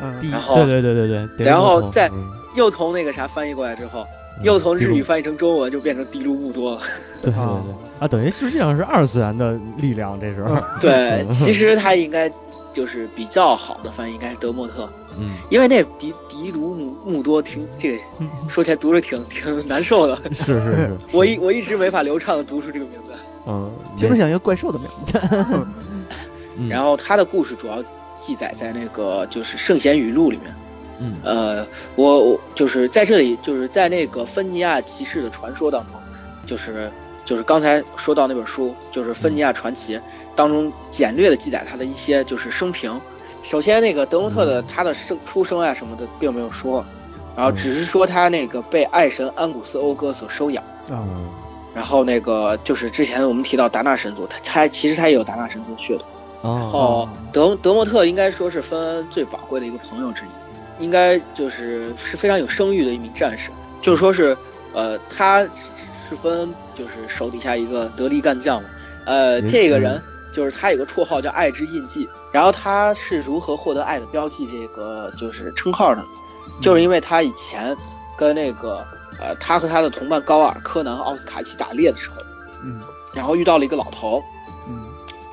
[0.02, 4.06] 嗯第一然后对对对对对对，然后再嗯又从那个啥翻译过来之后，
[4.38, 6.80] 嗯又从日语翻译成中文，就变成迪卢布多了。
[7.22, 7.62] 对对对啊
[8.00, 12.30] 啊，等于实际上是二次元的力量，这时候对，嗯其实他应该
[12.72, 14.88] 就是比较好的翻译，应该是德莫特，
[15.18, 18.02] 嗯因为那迪迪卢姆穆多听这个
[18.48, 23.12] 说起来读着挺挺难受的，是是是， 我一我一直没法流畅的读出这个名字。
[23.46, 25.18] 嗯，听着像一个怪兽的名字。
[26.58, 27.82] 嗯然后他的故事主要
[28.30, 30.54] 记载在那个就是《圣贤语录》里面。
[31.00, 31.66] 嗯，呃，
[31.96, 36.00] 我我就是在这里，就是在那个芬尼亚骑士的传说当中，
[36.46, 36.88] 就是
[37.24, 39.96] 就是刚才说到那本书，就是《芬尼亚传奇》
[40.36, 43.00] 当中简略的记载他的一些就是生平。
[43.42, 46.86] 首先，那个德隆特的他的生出生啊什么的并没有说，
[47.36, 50.62] 然后只是说他那个被爱神安古斯欧哥所收养。
[50.88, 51.28] 嗯，
[51.74, 56.04] 然后那个就是之前我们提到达纳神族，他他其实他也有达纳神族的血统。
[56.42, 63.50] 然哦，后德德莫特应该说是芬恩最宝贵的一个朋友之一，应该就是是非常有声誉的一名战士，
[63.82, 64.36] 就是说是，
[64.72, 65.42] 呃，他
[66.08, 68.70] 是芬恩就是手底下一个得力干将嘛，
[69.04, 70.00] 呃，嗯这个人
[70.32, 76.06] 就是他有个绰号叫爱之印记，然后他是如何获得爱的标记这个就是称号的呢？
[76.62, 77.76] 就是因为他以前
[78.16, 78.84] 跟那个
[79.20, 82.22] 呃，他和他的同伴高尔、柯南和奥斯卡一起打猎的时候，
[82.64, 82.80] 嗯。
[83.12, 84.22] 然后遇到了一个老头，
[84.66, 84.86] 嗯。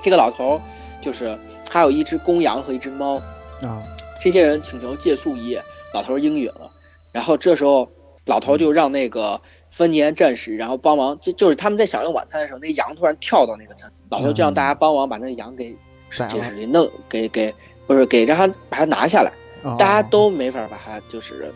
[0.03, 0.61] 这个老头
[1.07, 1.39] 就是
[1.69, 3.15] 还有一只公羊和一只猫，
[3.61, 3.81] 啊。
[4.19, 6.69] 这些人请求借宿一夜，老头应允了。
[7.13, 7.89] 然后这时候
[8.25, 9.39] 老头就让那个
[9.71, 15.71] 芬尼安战士，然后帮忙，就就是他们在享用晚餐的时候，那羊突然跳到那个餐，老头就让大家帮忙把那个羊给
[16.11, 17.55] 就是给弄给给
[17.85, 19.31] 不是给让他把它拿下来，
[19.63, 21.53] 啊，大家都没法把它就是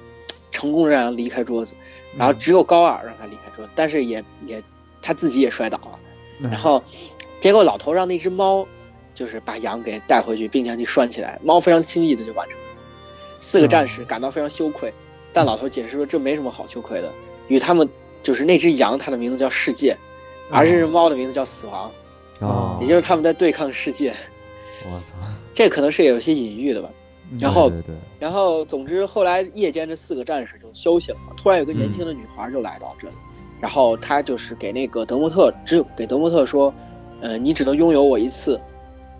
[0.49, 1.73] 成功地让他离开桌子，
[2.15, 4.63] 然后只有高尔让他离开桌子，但是也也
[5.01, 5.99] 他自己也摔倒了。
[6.41, 6.49] 嗯。
[6.49, 6.81] 然后，
[7.41, 8.65] 结果老头让那只猫，
[9.21, 11.39] 就是把羊给带回去，并将其拴起来。
[11.43, 12.63] 猫非常轻易的就完成了。
[13.39, 14.91] 四个战士感到非常羞愧，
[15.31, 17.13] 但老头解释说这没什么好羞愧的，
[17.47, 17.87] 与他们
[18.23, 19.95] 就是那只羊，它的名字叫世界，
[20.49, 21.91] 而这只猫的名字叫死亡，
[22.39, 24.11] 哦，也就是他们在对抗世界。
[24.85, 25.15] 我操，
[25.53, 26.89] 这可能是有些隐喻的吧。
[27.39, 33.13] 然后对对对，然后，总之后来夜间这四个战士就休息了，突然有个年轻的女孩就来到这里，
[33.61, 36.73] 然后她就是给那个德莫特，只有给德莫特说，
[37.21, 38.59] 呃，你只能拥有我一次。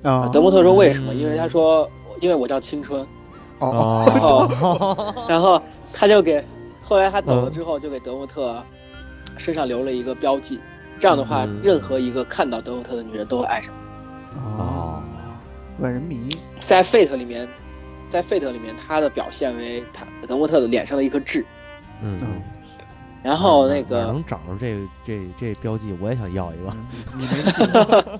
[0.04, 1.14] 啊，德莫特说为什么？
[1.14, 1.90] 嗯因为他说，
[2.20, 3.06] 因为我叫青春。
[3.60, 4.06] 哦
[4.60, 5.62] 哦， 然后
[5.94, 6.44] 他就给，
[6.84, 8.62] 后来他走了之后，就给德莫特
[9.38, 10.60] 身上留了一个标记。
[11.00, 13.72] 这样的话，嗯任何一个看到德莫特的女人都会爱上。
[14.36, 15.04] 哦，哦，
[15.80, 16.30] 万人迷
[16.60, 17.48] 在 Fate 里面，
[18.10, 21.46] 在 Fate 里面，他的表现为他德莫特的脸上的一颗痣。
[22.02, 22.42] 嗯嗯。
[23.24, 25.96] 然后那个能找着这这这标记？
[26.02, 28.20] 我也想要一个。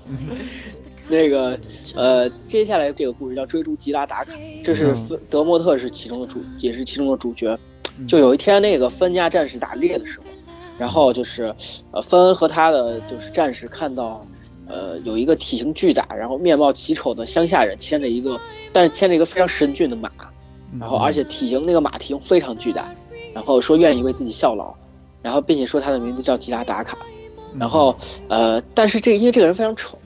[1.12, 1.58] 那个
[1.94, 4.32] 呃，接下来这个故事叫追逐吉拉达卡，
[4.64, 4.96] 这是
[5.30, 7.56] 德莫特是其中的主，也是其中的主角。
[7.98, 8.06] 嗯。
[8.08, 10.24] 就有一天，那个芬家战士打猎的时候，
[10.78, 11.54] 然后就是，
[11.90, 14.26] 呃，芬恩和他的就是战士看到，
[14.66, 18.40] 呃，有一个体型巨大，然后面貌奇丑的乡下人牵着一个，
[18.72, 20.10] 但是牵着一个非常神俊的马，
[20.80, 22.88] 然后而且体型那个马体型非常巨大，
[23.34, 24.74] 然后说愿意为自己效劳，
[25.20, 26.96] 然后并且说他的名字叫吉拉达卡，
[27.58, 27.94] 然后
[28.28, 29.98] 呃，但是这个因为这个人非常丑，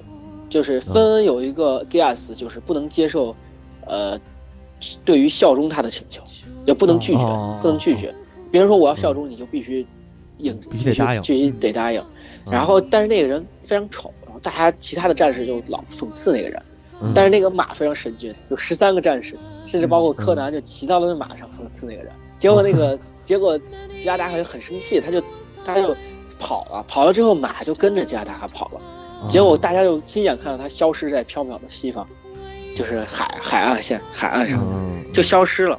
[0.48, 3.34] 就是芬恩有一个 Gas 就是不能接受，
[3.86, 4.18] 呃，
[5.04, 6.22] 对于效忠他的请求，
[6.64, 8.14] 也不能拒绝，哦不能拒绝。
[8.50, 9.86] 别人说我要效忠你，就必须
[10.38, 12.02] 应，必须得答应必须得答应。
[12.48, 16.62] 然后，但是那个人非常丑，然后大家其他的战士就老讽刺那个人。
[17.02, 19.36] 嗯，但是那个马非常神俊，有十三个战士，
[19.66, 22.12] 甚至包括柯南就骑到了那马上讽刺那个人。
[22.38, 25.20] 结果那个结果吉拉达卡就很生气，他就
[25.64, 25.94] 他就
[26.38, 28.80] 跑了，跑了之后马就跟着吉拉达卡跑了。
[29.22, 32.06] 哦结果大家就亲眼看到他消失在缥缈的西方，
[32.76, 35.78] 就是海海岸线海岸上嗯就消失了。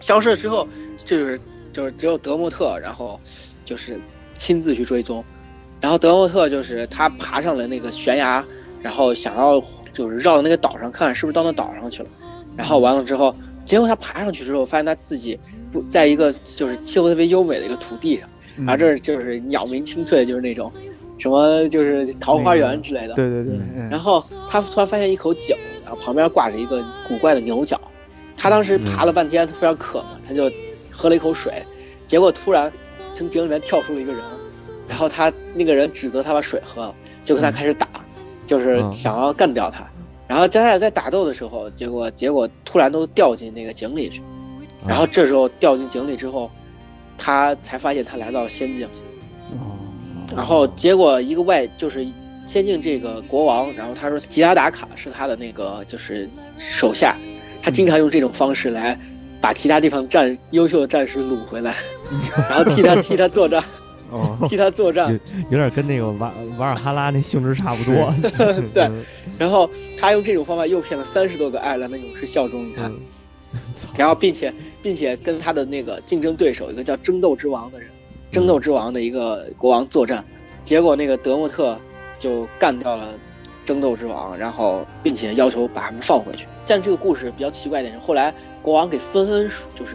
[0.00, 0.68] 消失了之后，
[1.04, 1.40] 就是
[1.72, 3.18] 就是只有德莫特，然后
[3.64, 3.98] 就是
[4.38, 5.24] 亲自去追踪。
[5.80, 8.44] 然后德莫特就是他爬上了那个悬崖，
[8.82, 9.62] 然后想要
[9.92, 12.08] 就是绕到那个岛上看是不是到那岛上去了。
[12.56, 15.38] 然后完了之后，结果他爬上去之后，发现他自己
[15.72, 20.70] 不在一个就是气候特别优美的一个土地上，嗯然后这儿就是鸟鸣清脆，就是那种
[21.18, 23.14] 什么就是桃花源之类的。
[23.14, 23.56] 对对对，
[23.90, 27.80] 然后他突然发现一口井，然后旁边挂着一个古怪的牛角。
[28.36, 30.50] 他当时爬了半天，他非常渴嘛，他就
[30.92, 31.64] 喝了一口水，
[32.06, 32.70] 结果突然
[33.14, 34.20] 从井里面跳出了一个人，
[34.88, 36.94] 然后他那个人指责他把水喝了，
[37.24, 37.88] 就跟他开始打，
[38.46, 39.86] 就是想要干掉他。
[40.26, 44.20] 然后他俩在打斗的时候，结果结果突然都掉进那个井里去，
[44.86, 46.50] 然后这时候掉进井里之后，
[47.16, 48.88] 他才发现他来到了仙境。
[50.30, 52.06] 哦然后结果一个外就是
[52.46, 57.16] 仙境这个国王，然后他说吉拉达卡是他的那个就是手下，
[57.62, 58.98] 他经常用这种方式来
[59.40, 61.76] 把其他地方战优秀的战士掳回来，
[62.48, 63.62] 然后替他替他作战，
[64.10, 65.18] 哦替他作战。
[65.50, 68.14] 有点跟那个瓦瓦尔哈拉那性质差不多。
[68.72, 68.90] 对
[69.38, 69.68] 然后
[69.98, 72.98] 他用这种方法诱骗了三十多个爱尔兰的勇士效忠于他，嗯，
[73.96, 74.52] 然后并且
[74.82, 77.88] 并且跟他的那个竞争对手一个叫争斗之王的人，
[78.34, 80.24] 争斗之王的一个国王作战，
[80.64, 81.78] 结果那个德莫特
[82.18, 83.10] 就干掉了
[83.64, 86.46] 争斗之王，然后并且要求把他们放回去。
[86.66, 89.92] 但这个故事比较奇怪一点是，后来国王给芬恩说，就是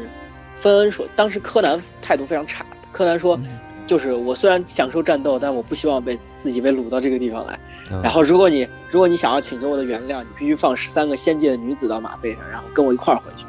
[0.61, 2.65] 芬恩说，当时柯南态度非常差。
[2.93, 3.37] 柯南说，
[3.85, 7.59] 就是我虽然享受战斗，但我不希望被自己被掳到这个地方来。
[8.03, 13.45] 然后如果你如果你想要请求我的原谅，你必须放十三个仙界的女子到马背上，然后跟我一块儿回去。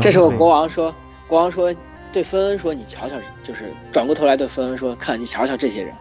[0.00, 0.94] 这时候国王说，
[1.26, 1.74] 国王说
[2.14, 5.92] 对芬恩说，你瞧瞧，就是转过头来对芬恩说，看你瞧瞧这些人。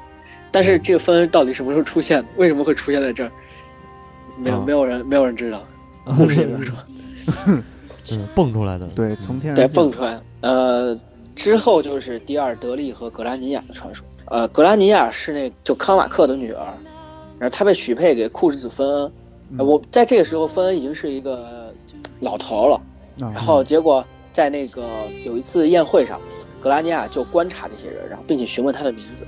[0.52, 2.24] 但是这个芬恩到底什么时候出现？
[2.38, 3.32] 为什么会出现在这儿？
[4.38, 5.66] 没有没有人没有人知道，
[6.16, 6.76] 故事也没有说。
[8.12, 8.88] 嗯，蹦出来的。
[8.90, 10.22] 对，从天对蹦出来。
[10.42, 10.96] 呃，
[11.36, 14.06] 之后就是第二德利和格拉尼亚的传说。
[14.28, 16.64] 呃，格拉尼亚是那就康瓦克的女儿，
[17.40, 19.12] 然后她被许配给库什子芬恩。
[19.58, 21.72] 我在这个时候，芬恩已经是一个
[22.20, 22.80] 老头了。
[23.20, 24.04] 然后结果
[24.34, 24.84] 在那个
[25.24, 26.20] 有一次宴会上，
[26.60, 29.26] 格拉尼亚就观察这些人，然后并且询问他的名字。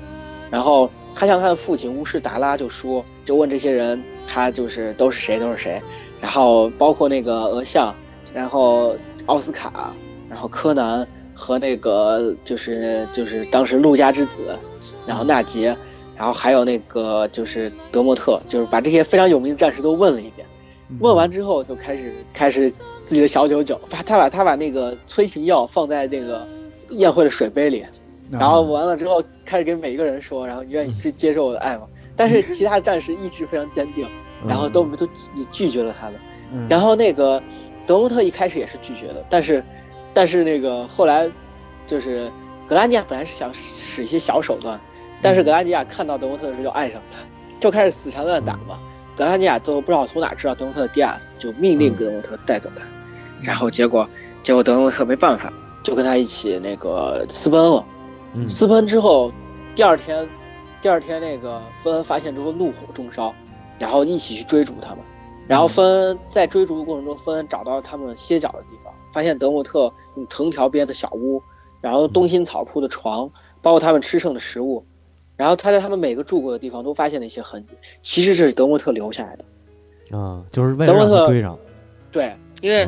[0.51, 5.82] 然后他向他的父亲乌士达拉就说，就问这些人，他就是都是谁，都是谁。
[6.22, 7.93] 然后包括那个俄相，
[8.34, 8.95] 然后
[9.28, 9.93] 奥斯卡，
[10.30, 14.58] 然后柯南和那个就是就是当时陆家之子，
[15.06, 15.76] 然后纳杰，
[16.16, 20.47] 然后还有那个就是德莫特，就是把这些非常有名的战士都问了一遍。
[20.99, 22.72] 问完之后就开始开始
[23.06, 26.45] 自己的小九九，把他把他把那个催情药放在那个
[26.89, 27.86] 宴会的水杯里。
[28.32, 31.84] 然后完了之后，开始给每一个人说，然后你愿意去接受我的爱吗？
[32.18, 34.08] 但是其他战士意志非常坚定，
[34.47, 36.16] 然后都都也拒绝了他们。
[36.68, 37.41] 然后那个
[37.86, 39.64] 德蒙特一开始也是拒绝的，但是
[40.14, 41.30] 但是那个后来
[41.86, 42.32] 就是
[42.68, 44.80] 格拉尼亚本来是想使一些小手段，
[45.22, 47.20] 但是格拉尼亚看到德蒙特的时候就爱上他，
[47.60, 48.80] 就开始死缠烂打嘛。
[49.16, 52.84] 格拉尼亚都不知道从哪知道德蒙特的迪亚斯，就命令德蒙特带走他。
[53.46, 54.08] 然后结果
[54.43, 57.86] 结果德蒙特没办法，就跟他一起那个私奔了。
[58.34, 59.32] 嗯私奔之后，
[59.76, 60.28] 第二天，
[60.82, 63.34] 第二天那个芬恩发现之后怒火中烧，
[63.80, 65.00] 然后一起去追逐他们。
[65.48, 71.41] 然后芬恩在追逐的过程中，芬恩找到了他们歇脚的地方，发现德莫特用藤条编的小屋，
[71.82, 73.30] 然后冬青草铺的床，
[73.62, 74.84] 包括他们吃剩的食物。
[75.38, 80.18] 然后他在他们每个住过的地方都发现了一些痕迹，其实这是德莫特留下来的。
[80.18, 81.58] 啊，就是为了让他追上。
[82.12, 82.88] 对，因为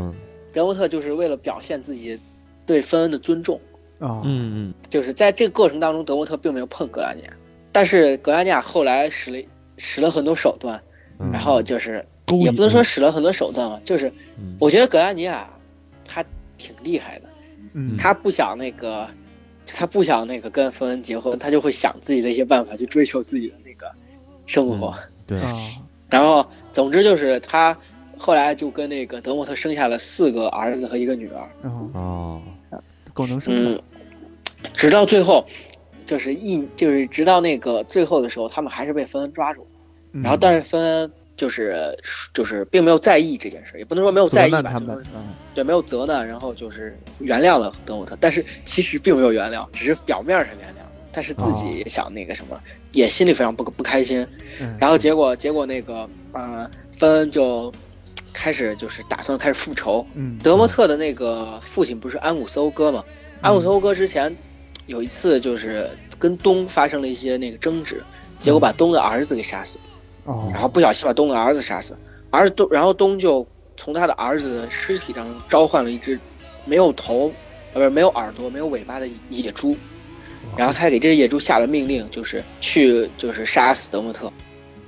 [0.58, 2.20] 德沃特就是为了表现自己
[2.66, 3.62] 对芬恩的尊重。
[4.00, 7.30] 啊，嗯嗯，就是在这个过程当中，德沃特并没有碰格拉尼亚，
[7.72, 9.40] 但是格拉尼亚后来使了
[9.78, 10.82] 使了很多手段，
[11.32, 12.04] 然后就是
[12.40, 14.12] 也不能说使了很多手段吧，就是
[14.60, 15.48] 我觉得格拉尼亚
[16.08, 16.26] 他
[16.58, 17.30] 挺厉害的，
[17.76, 19.08] 嗯，他不想那个，
[19.68, 23.92] 他不想那个跟芬恩结婚，他就会想自己的一些办法去追求自己的那个
[24.48, 24.96] 生活，
[25.28, 25.40] 对，
[26.10, 26.44] 然后
[26.74, 27.78] 总之就是他
[28.18, 31.50] 后来就跟那个德莫特生下了四个儿子和一个女儿，
[31.94, 32.42] 哦。
[33.14, 33.82] 够能生的，
[34.76, 35.44] 直到最后，
[36.06, 39.66] 就是一就是直到那个最后的时候，他们还是被芬恩抓住，
[40.12, 41.98] 然后但是芬恩就是
[42.32, 45.04] 就是并没有在意这件事，也不能说没有在意吧，他们。
[45.56, 52.62] 对没有责难，然后就是原谅了德沃特，但是其实并没有原谅，只是表面上原谅，但是自己也想那个什么，
[52.92, 54.24] 也心里非常不不开心，
[54.80, 57.74] 然后结果结果那个呃芬恩就。
[58.38, 60.06] 开始就是打算开始复仇。
[60.14, 63.04] 嗯，德莫特的那个父亲不是安古斯欧哥吗？
[63.42, 64.34] 安古斯欧哥之前
[64.86, 68.04] 有一次就是跟东发生了一些那个争执，
[68.40, 69.80] 结果把东的儿子给杀死。
[70.26, 71.98] 哦，然后不小心把东的儿子杀死，
[72.30, 76.20] 儿子东，然后东就从他的儿子的尸体当中召唤了一只
[76.64, 77.32] 没有头，
[77.74, 79.76] 呃，不是没有耳朵、没有尾巴的野猪，
[80.56, 84.28] 然后他给这只野猪下了命令，就是去就是杀死德莫特。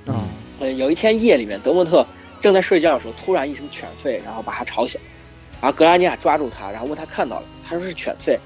[0.06, 0.22] 啊，
[0.60, 2.06] 呃，有一天夜里面，德莫特。
[2.40, 5.00] 正在睡觉的时候，突然一声犬吠，然后把他吵醒。
[5.60, 8.38] 然后格拉尼亚抓住他，然后问他看到了，他说是犬吠。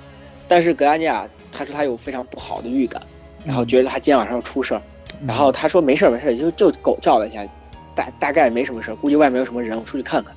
[0.48, 3.00] 但是格拉尼亚他说他有非常不好的预感，
[3.44, 4.82] 然后觉得他今天晚上要出事儿。
[5.26, 7.46] 然后他说没事儿没事儿，就就狗叫了一下，
[7.94, 10.34] 大大概没什么事儿，估计外面有什么人，我出去看看。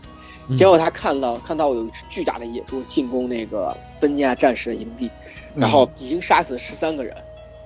[0.56, 5.10] 结果他看到看到有一只巨大的野猪进攻那个芬尼亚战士的营地，
[5.56, 7.14] 然后已经杀死十三个人，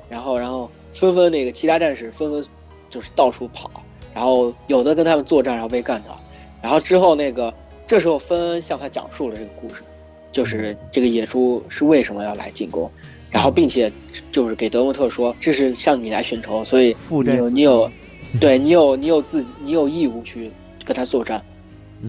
[0.10, 2.44] 然后然后纷纷那个其他战士纷纷
[2.90, 3.70] 就是到处跑。
[4.14, 6.18] 然后有的跟他们作战，然后被干掉。
[6.62, 7.54] 然后之后那个，
[7.88, 9.82] 这时候芬恩向他讲述了这个故事，
[10.32, 12.90] 就是这个野猪是为什么要来进攻，
[13.32, 13.92] 然后并且
[14.32, 17.92] 就是给德莫特说，这是向你来寻仇，所以你有你有，
[18.40, 20.52] 对你有 你有自己你有义务去
[20.86, 21.42] 跟他作战。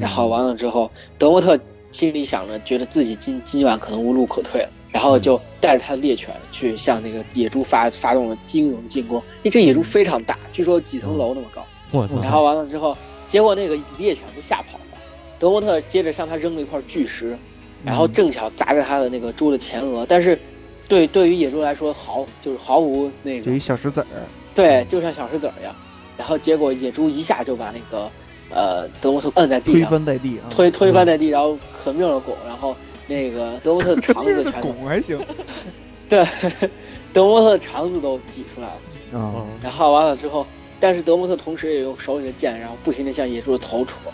[0.01, 1.59] 然后完了之后，德莫特
[1.91, 9.19] 心里想着，觉得自己今今晚可能无路可退了，然后就带着他的猎犬去向那个野猪发发动了惊人的进攻。
[9.19, 11.63] 因为这野猪非常大，据说几层楼那么高。
[12.23, 12.97] 然后完了之后，
[13.29, 14.99] 结果那个猎犬就吓跑了。
[15.39, 17.37] 德莫特接着向他扔了一块巨石，
[17.85, 20.07] 然后正巧砸在他的那个猪的前额。
[20.09, 20.39] 但是，
[20.89, 24.07] 对对于野猪来说，毫就是毫无那个，就一小石子儿。
[24.55, 25.75] 对，就像小石子儿一样。
[26.17, 28.09] 然后结果野猪一下就把那个
[28.51, 32.77] 呃德莫特摁在地推上，翻在地啊，推推翻在地，然后狠命了拱，然后
[33.09, 35.19] 那个德莫特的肠子全拱还行
[36.09, 36.25] 对，
[37.13, 39.19] 德莫特的肠子都挤出来了。
[39.19, 40.47] 啊，然后完了之后，
[40.83, 44.13] 但是德莫特同时也用手里的剑，然后不停的向野猪的头戳，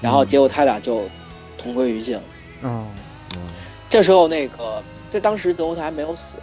[0.00, 1.04] 然后结果他俩就
[1.56, 2.22] 同归于尽了。
[2.64, 2.84] 嗯，
[3.88, 6.38] 这时候那个在当时德莫特还没有死，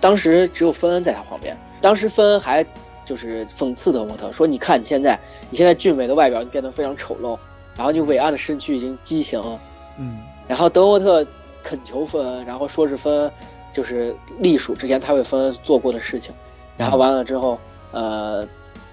[0.00, 1.56] 当时只有芬恩在他旁边。
[1.80, 2.66] 当时芬恩还
[3.06, 5.16] 就是讽刺德莫特说：“你看你现在，
[5.48, 7.38] 你现在俊美的外表变得非常丑陋，
[7.76, 9.60] 然后你伟岸的身躯已经畸形了。”
[9.96, 10.18] 嗯
[10.48, 11.24] 然后德莫特
[11.62, 13.30] 恳求芬恩，然后说是芬恩
[13.72, 16.34] 就是隶属之前他为芬恩做过的事情，
[16.76, 17.56] 然后完了之后，
[17.92, 18.44] 呃，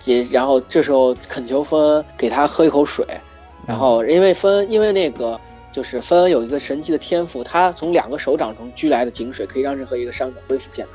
[0.08, 3.06] 也然后这时候恳求芬恩给他喝一口水，
[3.68, 5.40] 然后因为芬恩因为那个
[5.72, 10.88] 就是芬恩有一个神奇的天赋，他从两个手掌中拘来的井水可以让任何一个伤者恢复健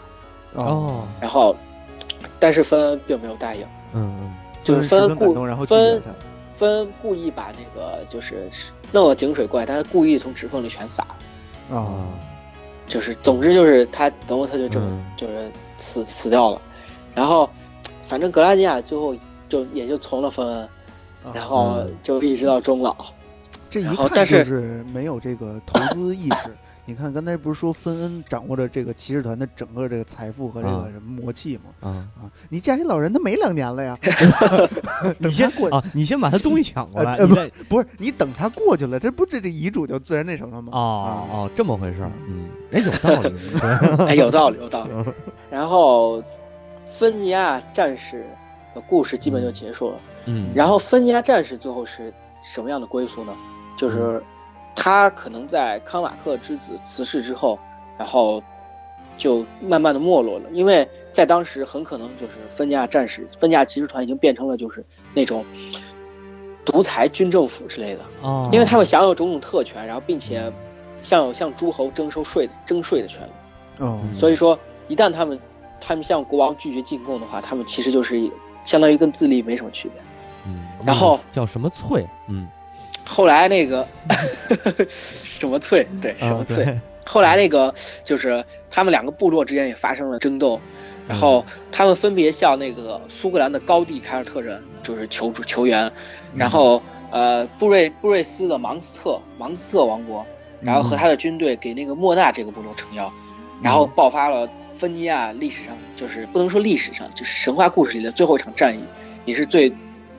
[0.55, 1.55] 康，哦，然后
[2.41, 4.35] 但是芬恩并没有答应，嗯嗯
[4.65, 6.15] 就是十芬恩故分感动，然后拒芬绝他，
[6.57, 8.49] 芬恩故意把那个就是
[8.91, 11.77] 弄了井水过来，但是故意从指缝里全洒了。
[11.77, 12.07] 啊，
[12.87, 15.05] 就是，总之就是他德莫特就这么、嗯。
[15.17, 16.61] 就是死死掉了，
[17.15, 17.49] 然后
[18.13, 19.17] 反正格拉尼亚最后
[19.49, 20.63] 就也就从了芬恩，
[21.25, 22.95] 啊然后嗯就一直到终老。
[23.71, 26.51] 这一看就是是没有这个投资意识。
[26.85, 31.63] 你看刚才不是说芬恩掌握着这个骑士团的整个这个财富和这啊个什么魔气吗？
[31.81, 31.89] 啊，
[32.21, 33.99] 啊，你嫁给老人，他没两年了呀。
[35.17, 40.71] 你先过啊，你先把他东西抢过来，呃你再不是你等他过去了，这不这这遗嘱就自然那什么了吗？
[40.75, 44.91] 哦啊哦，这么回事儿，嗯，哎，有道理，对 哎，有道理，有道理。
[45.51, 46.23] 然后
[47.03, 48.25] 芬尼亚战士
[48.77, 49.97] 的故事基本就结束了。
[50.27, 53.35] 嗯，然后芬尼亚战士最后是什么样的归宿呢？
[53.77, 54.23] 就是
[54.77, 57.59] 他可能在康瓦克之子辞世之后，
[57.99, 58.41] 然后
[59.17, 65.45] 就慢慢的没落了，因为在当时很可能就是芬尼亚战士、芬尼亚骑士团已经变成了就是那种
[66.65, 70.53] 独裁军政府之类的，哦，因为他们享有种种特权，然后并且
[71.03, 75.37] 享有向诸侯征收税征税的权利，哦，所以说一旦他们
[75.85, 78.31] 他们向国王拒绝进贡的话，他们其实就是
[78.65, 80.03] 相当于跟自立没什么区别。
[80.47, 82.49] 嗯，然后叫什么翠，嗯，
[83.05, 83.87] 后来那个
[85.39, 87.73] 什么翠，对什么啊，翠，对，后来那个
[88.03, 90.61] 就是他们两个部落之间也发生了争斗，
[91.09, 95.91] 然后他们分别向那个苏格兰的高地凯尔特人就是求助求援，
[96.35, 100.25] 然后呃布瑞布瑞斯的芒斯特芒斯特王国，
[100.61, 103.13] 然后和他的军队给那个莫纳这个部落撑腰，
[103.63, 104.49] 然后爆发了
[104.83, 108.83] 芬尼亚历史上就是不能说历史上就是神话故事里的最后一场战役，
[109.25, 109.73] 也是最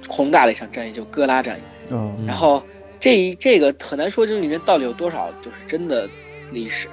[0.07, 1.61] 宏大的一场战役，就哥拉战役。
[1.89, 2.15] 嗯。
[2.17, 2.63] 嗯然后
[2.97, 6.07] 这一这个很难说这里面到底有多少就是真的
[6.49, 6.87] 历史，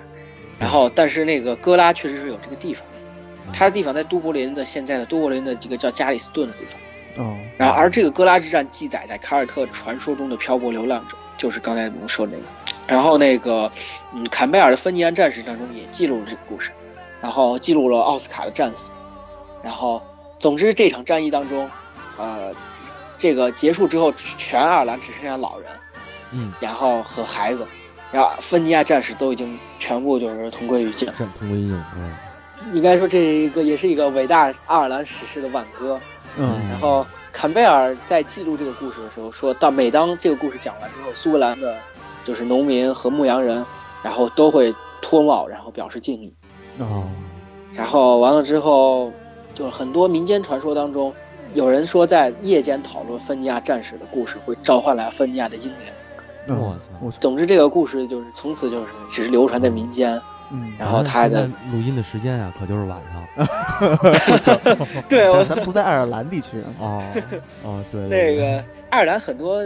[0.59, 2.85] 然后但是那个哥拉确实是有这个地方，
[3.53, 6.65] 它的地方在都柏林的现在的都柏林的这个叫加里斯顿的地
[7.15, 7.39] 方，哦。
[7.57, 12.45] 然后而这个哥拉之战记载在凯尔特传说中的漂泊流浪者，就是刚才我们说的那个，
[12.89, 13.71] 然后那个
[14.13, 16.73] 嗯坎贝尔的芬尼安战士当中也记录了这个故事，
[17.21, 18.91] 然后记录了奥斯卡的战死，
[19.63, 20.03] 然后
[20.39, 21.69] 总之这场战役当中，
[22.17, 22.53] 呃。
[23.23, 25.71] 这个结束之后，全爱尔兰只剩下老人，
[26.33, 27.69] 嗯，然后和孩子，
[28.11, 31.07] 然后芬尼亚战士都已经全部就是同归于尽。
[31.13, 32.15] 战同归于尽，嗯
[32.73, 36.01] 应该说这是一个也是一个伟大爱尔兰史诗的挽歌。
[36.39, 41.77] 嗯然后坎贝尔在记录这个故事的时候说到，每当这个故事讲完之后，苏格兰的
[42.25, 43.63] 就是农民和牧羊人，
[44.03, 46.33] 然后都会脱帽，然后表示敬意。
[46.79, 47.05] 哦。
[47.75, 49.13] 然后完了之后，
[49.55, 51.13] 就是很多民间传说当中，
[51.55, 55.75] 有人说在夜间讨论芬尼亚战士的故事，会召唤来芬尼亚的英灵。
[56.47, 57.19] 嗯我操。
[57.21, 60.21] 总之，这个故事就是从此就是只是流传在民间。
[60.53, 63.21] 嗯，然后他的录音的时间啊，可就是晚上。
[65.09, 67.05] 对，我咱咱不在爱尔兰地区啊，哦
[67.63, 69.63] 哦，对，那个爱尔兰很多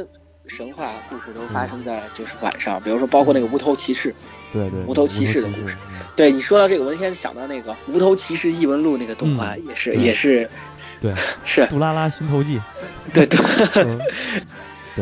[0.46, 4.14] 神话故事都发生在就是晚上，比如说包括那个无头骑士。
[4.52, 5.74] 对对无头骑士的故事。
[5.90, 10.48] 嗯对你说到这个，我那天想到那个《无头骑士异闻录》那个动画，也是嗯也是
[11.00, 11.12] 对，
[11.44, 12.60] 是， 杜拉拉寻头记，
[13.12, 13.38] 对对。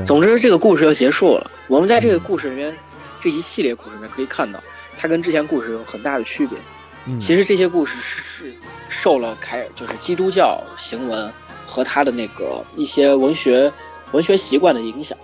[0.06, 1.51] 总之，这个故事就结束了。
[1.68, 2.74] 我们在这个故事里面，
[3.20, 4.59] 这一系列故事里面可以看到，
[4.98, 6.59] 它跟之前故事有很大的区别。
[7.06, 8.55] 嗯，其实这些故事是是
[8.89, 11.30] 受了凯尔就是基督教行文
[11.66, 13.70] 和他的那个一些文学
[14.12, 15.18] 文学习惯的影响，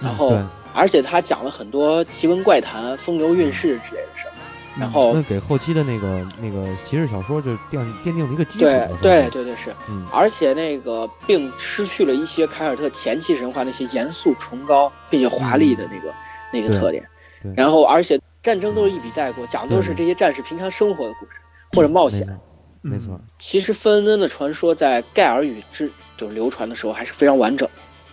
[0.00, 4.31] 然后嗯而且他讲了很多奇闻怪谈、风流韵事之类的事儿。
[4.78, 8.88] 然后给后期的那个那个骑士小说就奠奠定了一个基础对。
[9.02, 16.14] 对对对是，嗯而且那个并失去了一些凯尔特前期神话那些严肃崇高并且华丽的那个、
[16.52, 17.06] 那个特点。
[17.54, 21.32] 然后而且战争都是一笔带过，讲的都是这些战士平常生活的故事
[21.72, 22.20] 或者冒险。
[22.20, 22.38] 没错
[22.80, 27.68] 没错，其实芬恩的传说在盖尔语之就是流传的时候还是非常完整，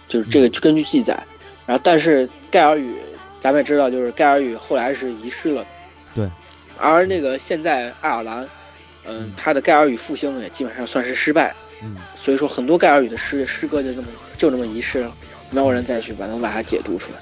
[0.08, 1.14] 就是这个根据记载。
[1.66, 2.96] 然后，但是盖尔语，
[3.40, 5.66] 咱们也知道，就是盖尔语后来是遗失了。
[6.80, 6.88] 对。
[6.88, 8.48] 而那个现在爱尔兰，
[9.06, 11.54] 嗯，它的盖尔语复兴也基本上算是失败。
[11.84, 11.98] 嗯。
[12.22, 14.08] 所以说，很多盖尔语的诗诗歌就这么
[14.38, 15.12] 就这么遗失了，
[15.52, 17.20] 没有人再去把能把它解读出来。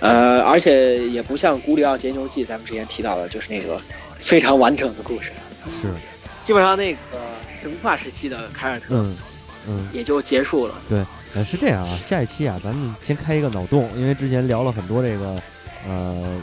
[0.00, 3.78] 呃，而且也不像《古里奥节牛记》，咱们之前提到的，就是那个
[4.18, 5.30] 非常完整的故事。
[5.68, 5.88] 是。
[6.42, 6.98] 基本上那个
[7.62, 9.14] 神话时期的凯尔特，嗯
[9.68, 10.74] 嗯，也就结束了。
[10.88, 11.96] 对，呃，是这样啊。
[11.98, 15.36] 下一期啊，咱们先开一个脑洞，因为之前聊了很多这个，
[15.86, 16.40] 呃，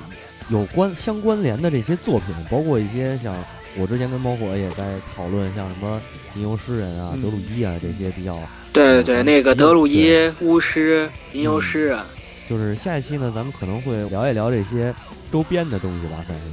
[0.50, 3.36] 有关相关联的这些作品，包括一些像
[3.78, 6.02] 我之前跟猫火也在讨论，像什么
[6.36, 8.38] 吟游诗人啊、德鲁伊啊这些比较。
[8.74, 12.00] 对对对，那个德鲁伊、巫师、吟游诗人。
[12.50, 14.94] 就是下一期呢，咱们可能会聊一聊这些
[15.32, 16.46] 周边的东西吧，算是。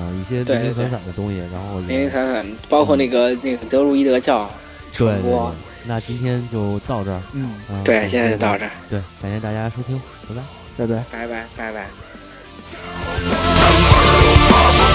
[0.00, 4.48] 啊，一些零零散散的东西，然后零零散散，包括那个那个德鲁伊德教
[4.92, 5.52] 传播。
[5.86, 7.50] 那今天就到这儿，嗯，
[7.82, 8.70] 对，现在就到这儿。
[8.90, 12.07] 对，感谢大家收听，拜拜，拜拜，拜拜，拜拜。
[12.88, 13.34] The
[13.92, 14.87] world of